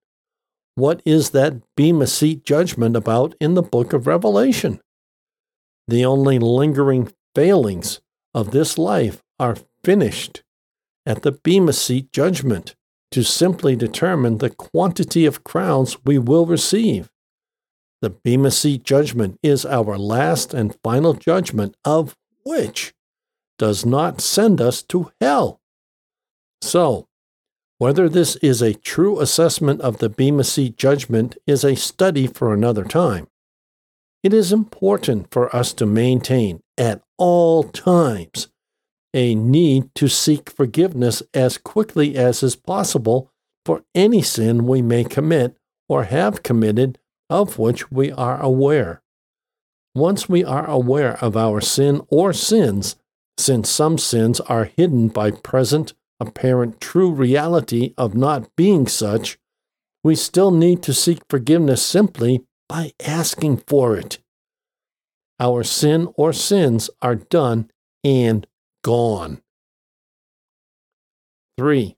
what 0.75 1.01
is 1.03 1.31
that 1.31 1.61
Bema 1.75 2.07
Seat 2.07 2.45
judgment 2.45 2.95
about 2.95 3.35
in 3.41 3.53
the 3.53 3.61
book 3.61 3.91
of 3.91 4.07
Revelation? 4.07 4.79
The 5.87 6.05
only 6.05 6.39
lingering 6.39 7.11
failings 7.35 7.99
of 8.33 8.51
this 8.51 8.77
life 8.77 9.21
are 9.39 9.57
finished 9.83 10.43
at 11.05 11.23
the 11.23 11.33
Bema 11.33 11.73
Seat 11.73 12.13
judgment 12.13 12.75
to 13.11 13.23
simply 13.23 13.75
determine 13.75 14.37
the 14.37 14.51
quantity 14.51 15.25
of 15.25 15.43
crowns 15.43 15.97
we 16.05 16.17
will 16.17 16.45
receive. 16.45 17.09
The 18.01 18.11
Bema 18.11 18.51
Seat 18.51 18.83
judgment 18.83 19.37
is 19.43 19.65
our 19.65 19.97
last 19.97 20.53
and 20.53 20.77
final 20.81 21.13
judgment, 21.13 21.75
of 21.83 22.15
which 22.45 22.93
does 23.57 23.85
not 23.85 24.21
send 24.21 24.61
us 24.61 24.81
to 24.83 25.11
hell. 25.19 25.59
So, 26.61 27.08
whether 27.79 28.09
this 28.09 28.35
is 28.37 28.61
a 28.61 28.73
true 28.73 29.19
assessment 29.19 29.81
of 29.81 29.97
the 29.97 30.09
Bema 30.09 30.43
Seat 30.43 30.77
judgment 30.77 31.37
is 31.47 31.63
a 31.63 31.75
study 31.75 32.27
for 32.27 32.53
another 32.53 32.83
time. 32.83 33.27
It 34.21 34.33
is 34.33 34.51
important 34.51 35.31
for 35.31 35.53
us 35.55 35.71
to 35.73 35.85
maintain 35.85 36.61
at 36.77 37.01
all 37.17 37.63
times 37.63 38.49
a 39.13 39.33
need 39.33 39.95
to 39.95 40.09
seek 40.09 40.49
forgiveness 40.49 41.23
as 41.33 41.57
quickly 41.57 42.15
as 42.17 42.43
is 42.43 42.57
possible 42.57 43.31
for 43.65 43.83
any 43.95 44.21
sin 44.21 44.67
we 44.67 44.81
may 44.81 45.05
commit 45.05 45.55
or 45.87 46.03
have 46.03 46.43
committed 46.43 46.99
of 47.29 47.57
which 47.57 47.89
we 47.89 48.11
are 48.11 48.41
aware. 48.41 49.01
Once 49.95 50.27
we 50.27 50.43
are 50.43 50.69
aware 50.69 51.17
of 51.23 51.37
our 51.37 51.61
sin 51.61 52.01
or 52.09 52.33
sins, 52.33 52.97
since 53.37 53.69
some 53.69 53.97
sins 53.97 54.41
are 54.41 54.65
hidden 54.65 55.07
by 55.07 55.31
present, 55.31 55.93
apparent 56.19 56.81
true 56.81 57.11
reality 57.11 57.93
of 57.97 58.15
not 58.15 58.55
being 58.55 58.87
such, 58.87 59.37
we 60.03 60.15
still 60.15 60.51
need 60.51 60.81
to 60.83 60.93
seek 60.93 61.19
forgiveness 61.29 61.83
simply 61.83 62.45
by 62.67 62.93
asking 63.05 63.57
for 63.67 63.97
it. 63.97 64.19
Our 65.39 65.63
sin 65.63 66.09
or 66.15 66.33
sins 66.33 66.89
are 67.01 67.15
done 67.15 67.69
and 68.03 68.45
gone. 68.83 69.41
3. 71.57 71.97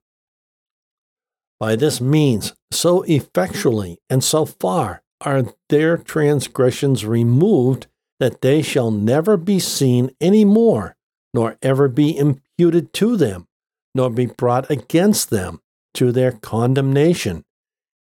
By 1.60 1.76
this 1.76 2.02
means, 2.02 2.54
so 2.72 3.04
effectually 3.04 4.00
and 4.10 4.24
so 4.24 4.46
far 4.46 5.04
are 5.22 5.54
their 5.70 5.98
transgressions 5.98 7.06
removed 7.06 7.86
that 8.20 8.42
they 8.42 8.62
shall 8.62 8.90
never 8.90 9.38
be 9.38 9.60
seen 9.60 10.12
any 10.20 10.46
more, 10.46 10.96
nor 11.34 11.58
ever 11.62 11.88
be 11.88 12.18
imputed 12.18 12.94
to 12.94 13.16
them, 13.16 13.48
nor 13.94 14.10
be 14.10 14.26
brought 14.26 14.70
against 14.70 15.30
them 15.30 15.62
to 15.94 16.12
their 16.12 16.32
condemnation, 16.32 17.44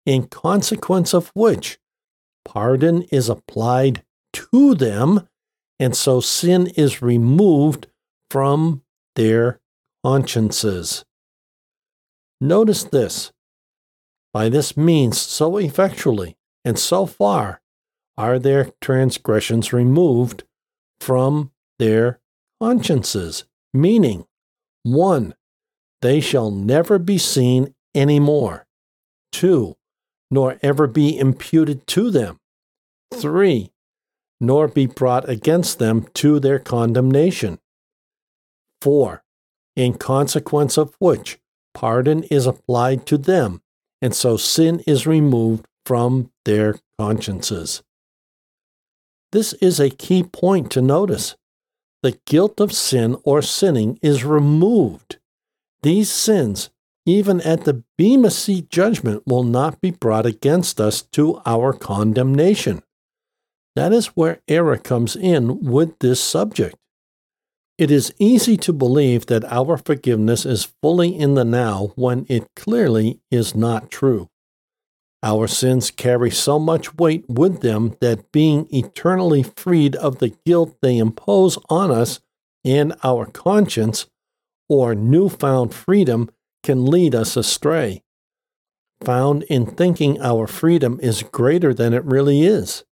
in 0.05 0.27
consequence 0.27 1.15
of 1.15 1.31
which 1.35 1.79
pardon 2.45 3.03
is 3.13 3.29
applied 3.29 4.03
to 4.33 4.75
them, 4.75 5.29
and 5.79 5.97
so 5.97 6.21
sin 6.21 6.67
is 6.77 7.03
removed 7.03 7.87
from 8.31 8.83
their 9.17 9.61
consciences. 10.05 11.05
Notice 12.41 12.85
this. 12.85 13.33
By 14.33 14.49
this 14.49 14.77
means, 14.77 15.21
so 15.21 15.57
effectually 15.57 16.37
and 16.65 16.79
so 16.79 17.07
far 17.07 17.61
are 18.17 18.39
their 18.39 18.73
transgressions 18.81 19.73
removed 19.73 20.45
from 21.01 21.51
their 21.79 22.21
consciences, 22.61 23.45
meaning, 23.73 24.27
1. 24.83 25.35
They 26.01 26.21
shall 26.21 26.51
never 26.51 26.99
be 26.99 27.19
seen 27.19 27.75
any 27.95 28.21
more. 28.21 28.67
2. 29.33 29.75
Nor 30.31 30.59
ever 30.63 30.87
be 30.87 31.19
imputed 31.19 31.87
to 31.89 32.11
them. 32.11 32.39
3. 33.15 33.73
Nor 34.41 34.69
be 34.69 34.87
brought 34.87 35.29
against 35.29 35.79
them 35.79 36.07
to 36.15 36.39
their 36.39 36.59
condemnation. 36.59 37.59
4. 38.83 39.23
In 39.77 39.95
consequence 39.95 40.77
of 40.77 40.95
which 40.99 41.39
pardon 41.75 42.25
is 42.25 42.47
applied 42.47 43.07
to 43.07 43.19
them, 43.19 43.63
and 44.03 44.15
so 44.15 44.37
sin 44.37 44.83
is 44.87 45.07
removed 45.07 45.67
from 45.87 46.31
their 46.45 46.77
consciences. 46.99 47.83
This 49.33 49.53
is 49.55 49.79
a 49.79 49.91
key 49.91 50.23
point 50.23 50.71
to 50.73 50.83
notice. 50.83 51.37
The 52.03 52.19
guilt 52.27 52.61
of 52.61 52.73
sin 52.73 53.17
or 53.25 53.43
sinning 53.43 53.99
is 54.03 54.25
removed. 54.25 55.18
These 55.83 56.11
sins, 56.11 56.71
even 57.07 57.41
at 57.43 57.65
the 57.65 57.85
Bema 57.97 58.31
Seat 58.31 58.69
judgment, 58.69 59.23
will 59.27 59.45
not 59.45 59.81
be 59.81 59.91
brought 59.91 60.27
against 60.27 60.81
us 60.81 61.03
to 61.13 61.41
our 61.47 61.73
condemnation. 61.73 62.83
That 63.77 63.93
is 63.93 64.09
where 64.09 64.41
error 64.49 64.77
comes 64.77 65.15
in 65.15 65.61
with 65.65 65.99
this 66.01 66.21
subject. 66.21 66.77
It 67.79 67.93
is 67.93 68.13
easy 68.19 68.57
to 68.57 68.73
believe 68.73 69.27
that 69.27 69.45
our 69.45 69.77
forgiveness 69.77 70.45
is 70.45 70.73
fully 70.83 71.17
in 71.17 71.35
the 71.35 71.45
now 71.45 71.93
when 71.95 72.27
it 72.29 72.49
clearly 72.57 73.21
is 73.31 73.55
not 73.55 73.89
true. 73.89 74.29
Our 75.23 75.47
sins 75.47 75.93
carry 75.93 76.31
so 76.33 76.59
much 76.59 76.97
weight 76.97 77.25
with 77.29 77.61
them 77.61 77.97
that 78.01 78.33
being 78.33 78.67
eternally 78.73 79.45
freed 79.45 79.95
of 79.97 80.19
the 80.19 80.31
guilt 80.45 80.77
they 80.83 80.99
impose 80.99 81.57
on 81.71 81.93
us 81.93 82.21
and 82.65 82.95
our 83.05 83.27
conscience, 83.27 84.07
or 84.69 84.95
newfound 84.95 85.75
freedom, 85.75 86.31
can 86.63 86.85
lead 86.85 87.15
us 87.15 87.37
astray. 87.37 88.03
Found 89.05 89.45
in 89.45 89.67
thinking 89.67 90.21
our 90.21 90.47
freedom 90.47 90.99
is 91.03 91.23
greater 91.23 91.73
than 91.73 91.95
it 91.95 92.05
really 92.05 92.43
is. 92.43 92.85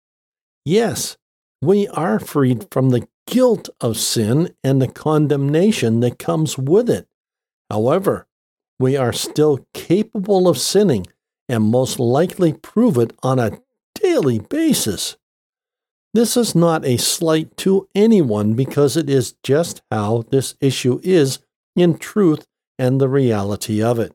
Yes, 0.63 1.17
we 1.61 1.87
are 1.89 2.19
freed 2.19 2.67
from 2.71 2.89
the 2.89 3.07
guilt 3.27 3.69
of 3.81 3.97
sin 3.97 4.53
and 4.63 4.81
the 4.81 4.87
condemnation 4.87 5.99
that 6.01 6.19
comes 6.19 6.57
with 6.57 6.89
it. 6.89 7.07
However, 7.69 8.27
we 8.79 8.95
are 8.95 9.13
still 9.13 9.65
capable 9.73 10.47
of 10.47 10.57
sinning 10.57 11.07
and 11.49 11.63
most 11.63 11.99
likely 11.99 12.53
prove 12.53 12.97
it 12.97 13.13
on 13.23 13.39
a 13.39 13.59
daily 13.95 14.39
basis. 14.39 15.17
This 16.13 16.37
is 16.37 16.55
not 16.55 16.85
a 16.85 16.97
slight 16.97 17.57
to 17.57 17.87
anyone 17.95 18.53
because 18.53 18.95
it 18.95 19.09
is 19.09 19.35
just 19.43 19.81
how 19.91 20.23
this 20.29 20.55
issue 20.61 20.99
is 21.03 21.39
in 21.75 21.97
truth 21.97 22.45
and 22.77 22.99
the 22.99 23.09
reality 23.09 23.81
of 23.81 23.99
it. 23.99 24.13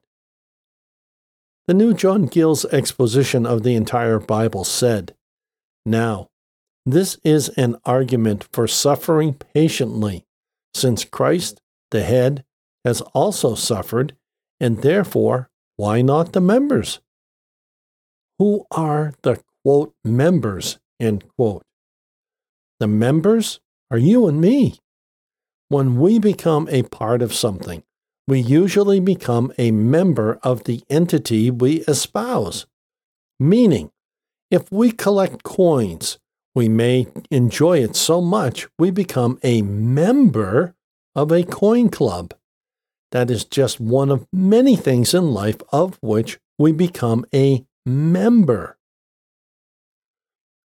The 1.66 1.74
new 1.74 1.94
John 1.94 2.26
Gill's 2.26 2.64
exposition 2.66 3.46
of 3.46 3.62
the 3.62 3.74
entire 3.74 4.18
Bible 4.18 4.64
said, 4.64 5.14
Now, 5.86 6.28
this 6.84 7.18
is 7.22 7.48
an 7.50 7.76
argument 7.84 8.48
for 8.52 8.66
suffering 8.66 9.34
patiently, 9.54 10.24
since 10.74 11.04
Christ, 11.04 11.60
the 11.90 12.02
head, 12.02 12.44
has 12.84 13.00
also 13.14 13.54
suffered, 13.54 14.16
and 14.58 14.78
therefore, 14.78 15.50
why 15.76 16.02
not 16.02 16.32
the 16.32 16.40
members? 16.40 17.00
Who 18.38 18.66
are 18.70 19.14
the 19.22 19.40
quote 19.62 19.94
members? 20.04 20.78
End 20.98 21.24
quote. 21.36 21.62
The 22.80 22.88
members 22.88 23.60
are 23.90 23.98
you 23.98 24.26
and 24.26 24.40
me. 24.40 24.78
When 25.70 26.00
we 26.00 26.18
become 26.18 26.68
a 26.68 26.82
part 26.82 27.22
of 27.22 27.32
something, 27.32 27.84
we 28.26 28.40
usually 28.40 28.98
become 28.98 29.52
a 29.56 29.70
member 29.70 30.40
of 30.42 30.64
the 30.64 30.82
entity 30.90 31.48
we 31.48 31.82
espouse. 31.82 32.66
Meaning, 33.38 33.92
if 34.50 34.72
we 34.72 34.90
collect 34.90 35.44
coins, 35.44 36.18
we 36.56 36.68
may 36.68 37.06
enjoy 37.30 37.84
it 37.84 37.94
so 37.94 38.20
much 38.20 38.66
we 38.80 38.90
become 38.90 39.38
a 39.44 39.62
member 39.62 40.74
of 41.14 41.30
a 41.30 41.44
coin 41.44 41.88
club. 41.88 42.34
That 43.12 43.30
is 43.30 43.44
just 43.44 43.78
one 43.78 44.10
of 44.10 44.26
many 44.32 44.74
things 44.74 45.14
in 45.14 45.32
life 45.32 45.62
of 45.70 46.00
which 46.02 46.40
we 46.58 46.72
become 46.72 47.24
a 47.32 47.64
member. 47.86 48.76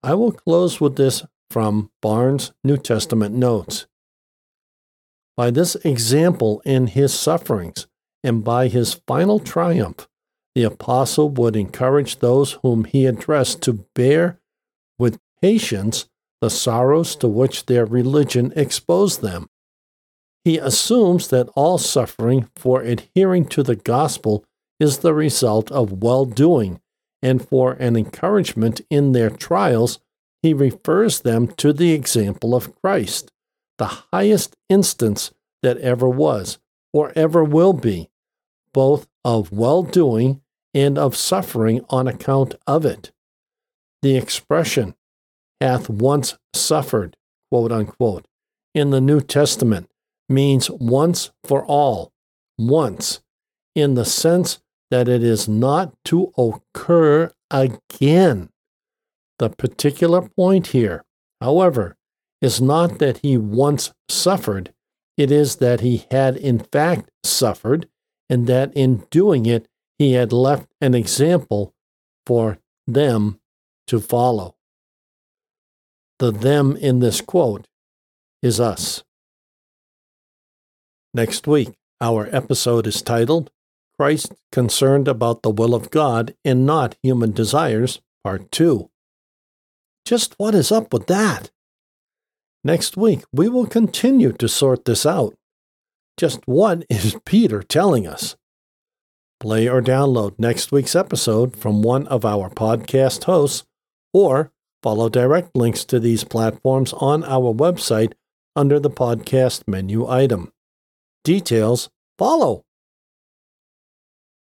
I 0.02 0.14
will 0.14 0.32
close 0.32 0.80
with 0.80 0.96
this 0.96 1.26
from 1.50 1.90
Barnes' 2.00 2.52
New 2.64 2.78
Testament 2.78 3.34
Notes. 3.34 3.86
By 5.36 5.50
this 5.50 5.74
example 5.76 6.62
in 6.64 6.88
his 6.88 7.12
sufferings 7.12 7.86
and 8.22 8.44
by 8.44 8.68
his 8.68 8.94
final 9.06 9.40
triumph, 9.40 10.08
the 10.54 10.62
apostle 10.62 11.28
would 11.30 11.56
encourage 11.56 12.18
those 12.18 12.52
whom 12.62 12.84
he 12.84 13.06
addressed 13.06 13.60
to 13.62 13.84
bear 13.94 14.38
with 14.98 15.18
patience 15.42 16.06
the 16.40 16.50
sorrows 16.50 17.16
to 17.16 17.26
which 17.26 17.66
their 17.66 17.84
religion 17.84 18.52
exposed 18.54 19.22
them. 19.22 19.48
He 20.44 20.58
assumes 20.58 21.28
that 21.28 21.48
all 21.56 21.78
suffering 21.78 22.48
for 22.54 22.82
adhering 22.82 23.46
to 23.46 23.62
the 23.62 23.76
gospel 23.76 24.44
is 24.78 24.98
the 24.98 25.14
result 25.14 25.72
of 25.72 26.02
well 26.02 26.26
doing, 26.26 26.80
and 27.22 27.46
for 27.46 27.72
an 27.72 27.96
encouragement 27.96 28.82
in 28.90 29.12
their 29.12 29.30
trials, 29.30 29.98
he 30.42 30.52
refers 30.52 31.20
them 31.20 31.48
to 31.56 31.72
the 31.72 31.92
example 31.92 32.54
of 32.54 32.74
Christ, 32.80 33.32
the 33.78 34.04
highest 34.12 34.56
instance 34.68 35.32
that 35.62 35.78
ever 35.78 36.08
was 36.08 36.58
or 36.92 37.12
ever 37.16 37.42
will 37.42 37.72
be, 37.72 38.10
both 38.72 39.06
of 39.24 39.52
well 39.52 39.82
doing 39.82 40.40
and 40.72 40.98
of 40.98 41.16
suffering 41.16 41.84
on 41.88 42.06
account 42.06 42.54
of 42.66 42.84
it. 42.84 43.12
The 44.02 44.16
expression, 44.16 44.94
hath 45.60 45.88
once 45.88 46.36
suffered, 46.52 47.16
quote 47.50 47.72
unquote, 47.72 48.26
in 48.74 48.90
the 48.90 49.00
New 49.00 49.20
Testament 49.20 49.90
means 50.28 50.70
once 50.70 51.30
for 51.44 51.64
all, 51.64 52.12
once, 52.58 53.20
in 53.74 53.94
the 53.94 54.04
sense 54.04 54.60
that 54.90 55.08
it 55.08 55.22
is 55.22 55.48
not 55.48 55.92
to 56.04 56.32
occur 56.36 57.32
again. 57.50 58.50
The 59.38 59.50
particular 59.50 60.22
point 60.22 60.68
here, 60.68 61.04
however, 61.40 61.96
is 62.44 62.60
not 62.60 62.98
that 62.98 63.18
he 63.22 63.38
once 63.38 63.92
suffered, 64.08 64.74
it 65.16 65.32
is 65.32 65.56
that 65.56 65.80
he 65.80 66.04
had 66.10 66.36
in 66.36 66.58
fact 66.58 67.10
suffered, 67.24 67.88
and 68.28 68.46
that 68.46 68.70
in 68.74 69.06
doing 69.10 69.46
it 69.46 69.66
he 69.98 70.12
had 70.12 70.30
left 70.30 70.68
an 70.78 70.94
example 70.94 71.74
for 72.26 72.58
them 72.86 73.40
to 73.86 73.98
follow. 73.98 74.56
The 76.18 76.30
them 76.30 76.76
in 76.76 77.00
this 77.00 77.22
quote 77.22 77.66
is 78.42 78.60
us. 78.60 79.02
Next 81.14 81.46
week, 81.46 81.70
our 82.00 82.28
episode 82.30 82.86
is 82.86 83.00
titled 83.00 83.50
Christ 83.98 84.34
Concerned 84.52 85.08
About 85.08 85.42
the 85.42 85.50
Will 85.50 85.74
of 85.74 85.90
God 85.90 86.34
and 86.44 86.66
Not 86.66 86.96
Human 87.02 87.32
Desires, 87.32 88.02
Part 88.22 88.50
2. 88.50 88.90
Just 90.04 90.34
what 90.36 90.54
is 90.54 90.70
up 90.70 90.92
with 90.92 91.06
that? 91.06 91.50
Next 92.64 92.96
week, 92.96 93.22
we 93.32 93.48
will 93.48 93.66
continue 93.66 94.32
to 94.32 94.48
sort 94.48 94.86
this 94.86 95.04
out. 95.04 95.34
Just 96.16 96.40
what 96.46 96.84
is 96.90 97.16
Peter 97.24 97.62
telling 97.62 98.06
us? 98.06 98.36
Play 99.38 99.68
or 99.68 99.82
download 99.82 100.38
next 100.38 100.72
week's 100.72 100.96
episode 100.96 101.56
from 101.56 101.82
one 101.82 102.06
of 102.06 102.24
our 102.24 102.48
podcast 102.48 103.24
hosts 103.24 103.64
or 104.12 104.50
Follow 104.84 105.08
direct 105.08 105.56
links 105.56 105.82
to 105.86 105.98
these 105.98 106.24
platforms 106.24 106.92
on 106.92 107.24
our 107.24 107.54
website 107.54 108.12
under 108.54 108.78
the 108.78 108.90
podcast 108.90 109.66
menu 109.66 110.06
item. 110.06 110.52
Details 111.24 111.88
follow. 112.18 112.66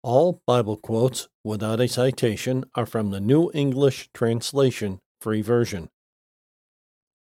All 0.01 0.41
Bible 0.47 0.75
quotes 0.75 1.27
without 1.43 1.79
a 1.79 1.87
citation 1.87 2.65
are 2.73 2.87
from 2.87 3.11
the 3.11 3.19
New 3.19 3.51
English 3.53 4.09
Translation 4.11 5.01
Free 5.21 5.43
Version. 5.43 5.89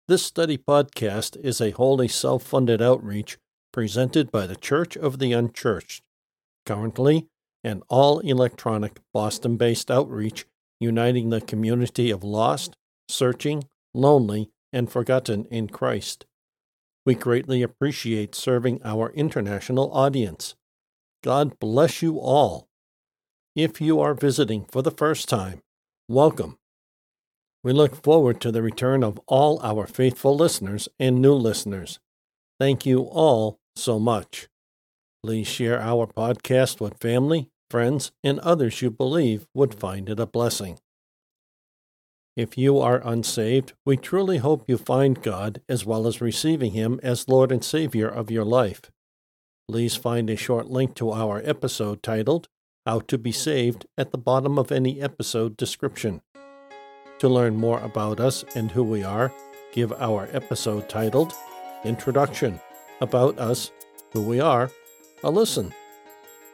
This 0.05 0.25
study 0.25 0.57
podcast 0.57 1.37
is 1.41 1.61
a 1.61 1.71
wholly 1.71 2.09
self 2.09 2.43
funded 2.43 2.81
outreach 2.81 3.37
presented 3.71 4.33
by 4.33 4.45
the 4.45 4.57
Church 4.57 4.97
of 4.97 5.17
the 5.17 5.31
Unchurched, 5.31 6.03
currently 6.65 7.27
an 7.63 7.83
all 7.87 8.19
electronic 8.19 8.99
Boston 9.13 9.55
based 9.55 9.89
outreach 9.89 10.45
uniting 10.81 11.29
the 11.29 11.39
community 11.39 12.11
of 12.11 12.21
lost, 12.21 12.75
searching, 13.07 13.63
lonely, 13.93 14.49
and 14.73 14.91
forgotten 14.91 15.45
in 15.45 15.69
Christ. 15.69 16.25
We 17.05 17.15
greatly 17.15 17.61
appreciate 17.61 18.35
serving 18.35 18.81
our 18.83 19.09
international 19.13 19.89
audience. 19.93 20.55
God 21.23 21.57
bless 21.59 22.01
you 22.01 22.19
all. 22.19 22.67
If 23.55 23.79
you 23.79 24.01
are 24.01 24.13
visiting 24.13 24.65
for 24.65 24.81
the 24.81 24.91
first 24.91 25.29
time, 25.29 25.61
welcome. 26.09 26.57
We 27.63 27.71
look 27.71 28.03
forward 28.03 28.41
to 28.41 28.51
the 28.51 28.61
return 28.61 29.03
of 29.03 29.19
all 29.25 29.61
our 29.63 29.87
faithful 29.87 30.35
listeners 30.35 30.89
and 30.99 31.21
new 31.21 31.33
listeners. 31.33 31.99
Thank 32.59 32.85
you 32.85 33.03
all 33.03 33.59
so 33.75 33.99
much. 33.99 34.49
Please 35.23 35.47
share 35.47 35.79
our 35.79 36.05
podcast 36.05 36.81
with 36.81 36.99
family, 36.99 37.49
friends, 37.71 38.11
and 38.21 38.39
others 38.39 38.81
you 38.81 38.91
believe 38.91 39.47
would 39.53 39.73
find 39.73 40.09
it 40.09 40.19
a 40.19 40.25
blessing. 40.25 40.79
If 42.35 42.57
you 42.57 42.79
are 42.79 43.01
unsaved, 43.07 43.73
we 43.85 43.95
truly 43.95 44.39
hope 44.39 44.67
you 44.67 44.77
find 44.77 45.21
God 45.21 45.61
as 45.69 45.85
well 45.85 46.05
as 46.05 46.19
receiving 46.19 46.73
Him 46.73 46.99
as 47.01 47.29
Lord 47.29 47.51
and 47.51 47.63
Savior 47.63 48.09
of 48.09 48.29
your 48.29 48.43
life. 48.43 48.91
Please 49.69 49.95
find 49.95 50.29
a 50.29 50.35
short 50.35 50.67
link 50.67 50.95
to 50.95 51.11
our 51.11 51.41
episode 51.45 52.03
titled 52.03 52.49
How 52.85 52.99
to 53.01 53.17
Be 53.17 53.31
Saved 53.31 53.85
at 53.97 54.11
the 54.11 54.17
bottom 54.17 54.59
of 54.59 54.71
any 54.71 54.99
episode 54.99 55.55
description. 55.55 56.21
To 57.23 57.29
learn 57.29 57.55
more 57.55 57.79
about 57.79 58.19
us 58.19 58.43
and 58.53 58.69
who 58.69 58.83
we 58.83 59.01
are, 59.01 59.31
give 59.71 59.93
our 59.93 60.27
episode 60.33 60.89
titled 60.89 61.31
Introduction 61.85 62.59
About 62.99 63.39
Us, 63.39 63.71
Who 64.11 64.23
We 64.23 64.41
Are, 64.41 64.69
a 65.23 65.31
listen. 65.31 65.73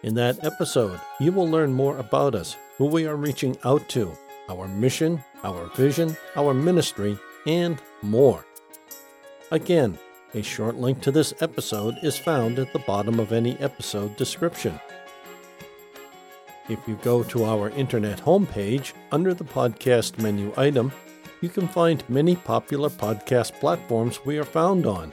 In 0.04 0.14
that 0.14 0.46
episode, 0.46 1.02
you 1.20 1.32
will 1.32 1.50
learn 1.50 1.74
more 1.74 1.98
about 1.98 2.36
us, 2.36 2.56
who 2.78 2.86
we 2.86 3.08
are 3.08 3.16
reaching 3.16 3.58
out 3.64 3.90
to, 3.90 4.16
our 4.48 4.68
mission, 4.68 5.24
our 5.44 5.66
vision, 5.76 6.16
our 6.36 6.54
ministry, 6.54 7.18
and 7.48 7.82
more. 8.04 8.46
Again, 9.50 9.98
a 10.36 10.44
short 10.44 10.76
link 10.76 11.02
to 11.02 11.10
this 11.10 11.34
episode 11.42 11.96
is 12.04 12.16
found 12.16 12.60
at 12.60 12.74
the 12.74 12.86
bottom 12.86 13.20
of 13.20 13.34
any 13.34 13.58
episode 13.58 14.16
description. 14.18 14.80
If 16.70 16.88
you 16.88 17.00
go 17.02 17.24
to 17.24 17.46
our 17.46 17.72
internet 17.72 18.20
homepage, 18.20 18.94
under 19.12 19.34
the 19.34 19.44
podcast 19.44 20.20
menu 20.20 20.54
item, 20.56 20.92
you 21.42 21.50
can 21.50 21.68
find 21.68 22.08
many 22.08 22.36
popular 22.36 22.90
podcast 22.90 23.54
platforms 23.60 24.24
we 24.24 24.38
are 24.38 24.44
found 24.44 24.86
on. 24.86 25.12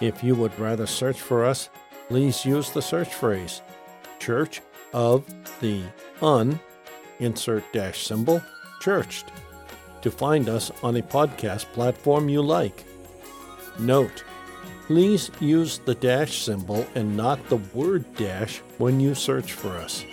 If 0.00 0.24
you 0.24 0.34
would 0.34 0.58
rather 0.58 0.86
search 0.86 1.20
for 1.20 1.44
us, 1.44 1.70
please 2.08 2.44
use 2.44 2.70
the 2.70 2.82
search 2.82 3.14
phrase 3.14 3.62
Church 4.18 4.60
of 4.92 5.24
the 5.60 5.82
Un, 6.20 6.58
insert 7.20 7.72
dash 7.72 8.04
symbol, 8.04 8.42
churched, 8.80 9.26
to 10.02 10.10
find 10.10 10.48
us 10.48 10.72
on 10.82 10.96
a 10.96 11.02
podcast 11.02 11.66
platform 11.74 12.28
you 12.28 12.42
like. 12.42 12.84
Note, 13.78 14.24
please 14.86 15.30
use 15.38 15.78
the 15.78 15.94
dash 15.94 16.42
symbol 16.42 16.86
and 16.96 17.16
not 17.16 17.48
the 17.48 17.56
word 17.72 18.04
dash 18.16 18.58
when 18.78 18.98
you 18.98 19.14
search 19.14 19.52
for 19.52 19.70
us. 19.70 20.04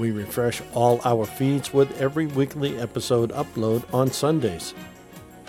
We 0.00 0.12
refresh 0.12 0.62
all 0.72 0.98
our 1.04 1.26
feeds 1.26 1.74
with 1.74 2.00
every 2.00 2.24
weekly 2.24 2.78
episode 2.78 3.32
upload 3.32 3.84
on 3.92 4.10
Sundays. 4.10 4.72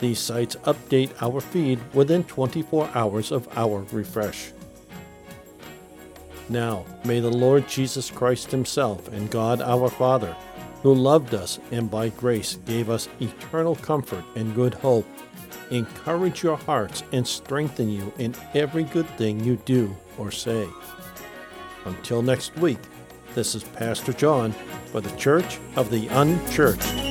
These 0.02 0.20
sites 0.20 0.58
update 0.66 1.12
our 1.22 1.40
feed 1.40 1.80
within 1.94 2.26
24 2.26 2.90
hours 2.94 3.32
of 3.32 3.48
our 3.58 3.86
refresh. 3.94 4.52
Now, 6.50 6.84
may 7.06 7.22
the 7.22 7.32
Lord 7.32 7.66
Jesus 7.70 8.12
Christ 8.12 8.52
Himself 8.52 9.08
and 9.14 9.32
God 9.32 9.62
our 9.62 9.90
Father, 9.90 10.36
who 10.84 10.94
loved 10.94 11.34
us 11.34 11.58
and 11.72 11.90
by 11.90 12.10
grace 12.10 12.58
gave 12.66 12.90
us 12.90 13.08
eternal 13.22 13.78
comfort 13.78 14.26
and 14.36 14.54
good 14.54 14.74
hope, 14.74 15.08
encourage 15.70 16.44
your 16.44 16.58
hearts 16.58 17.04
and 17.14 17.26
strengthen 17.26 17.88
you 17.88 18.12
in 18.18 18.36
every 18.54 18.84
good 18.84 19.08
thing 19.12 19.42
you 19.42 19.56
do 19.64 19.96
or 20.18 20.30
say. 20.30 20.68
Until 21.86 22.22
next 22.22 22.54
week, 22.58 22.80
this 23.34 23.56
is 23.56 23.64
Pastor 23.64 24.14
John 24.14 24.54
for 24.86 25.02
the 25.02 25.16
Church 25.16 25.60
of 25.76 25.90
the 25.90 26.08
Unchurched. 26.10 27.11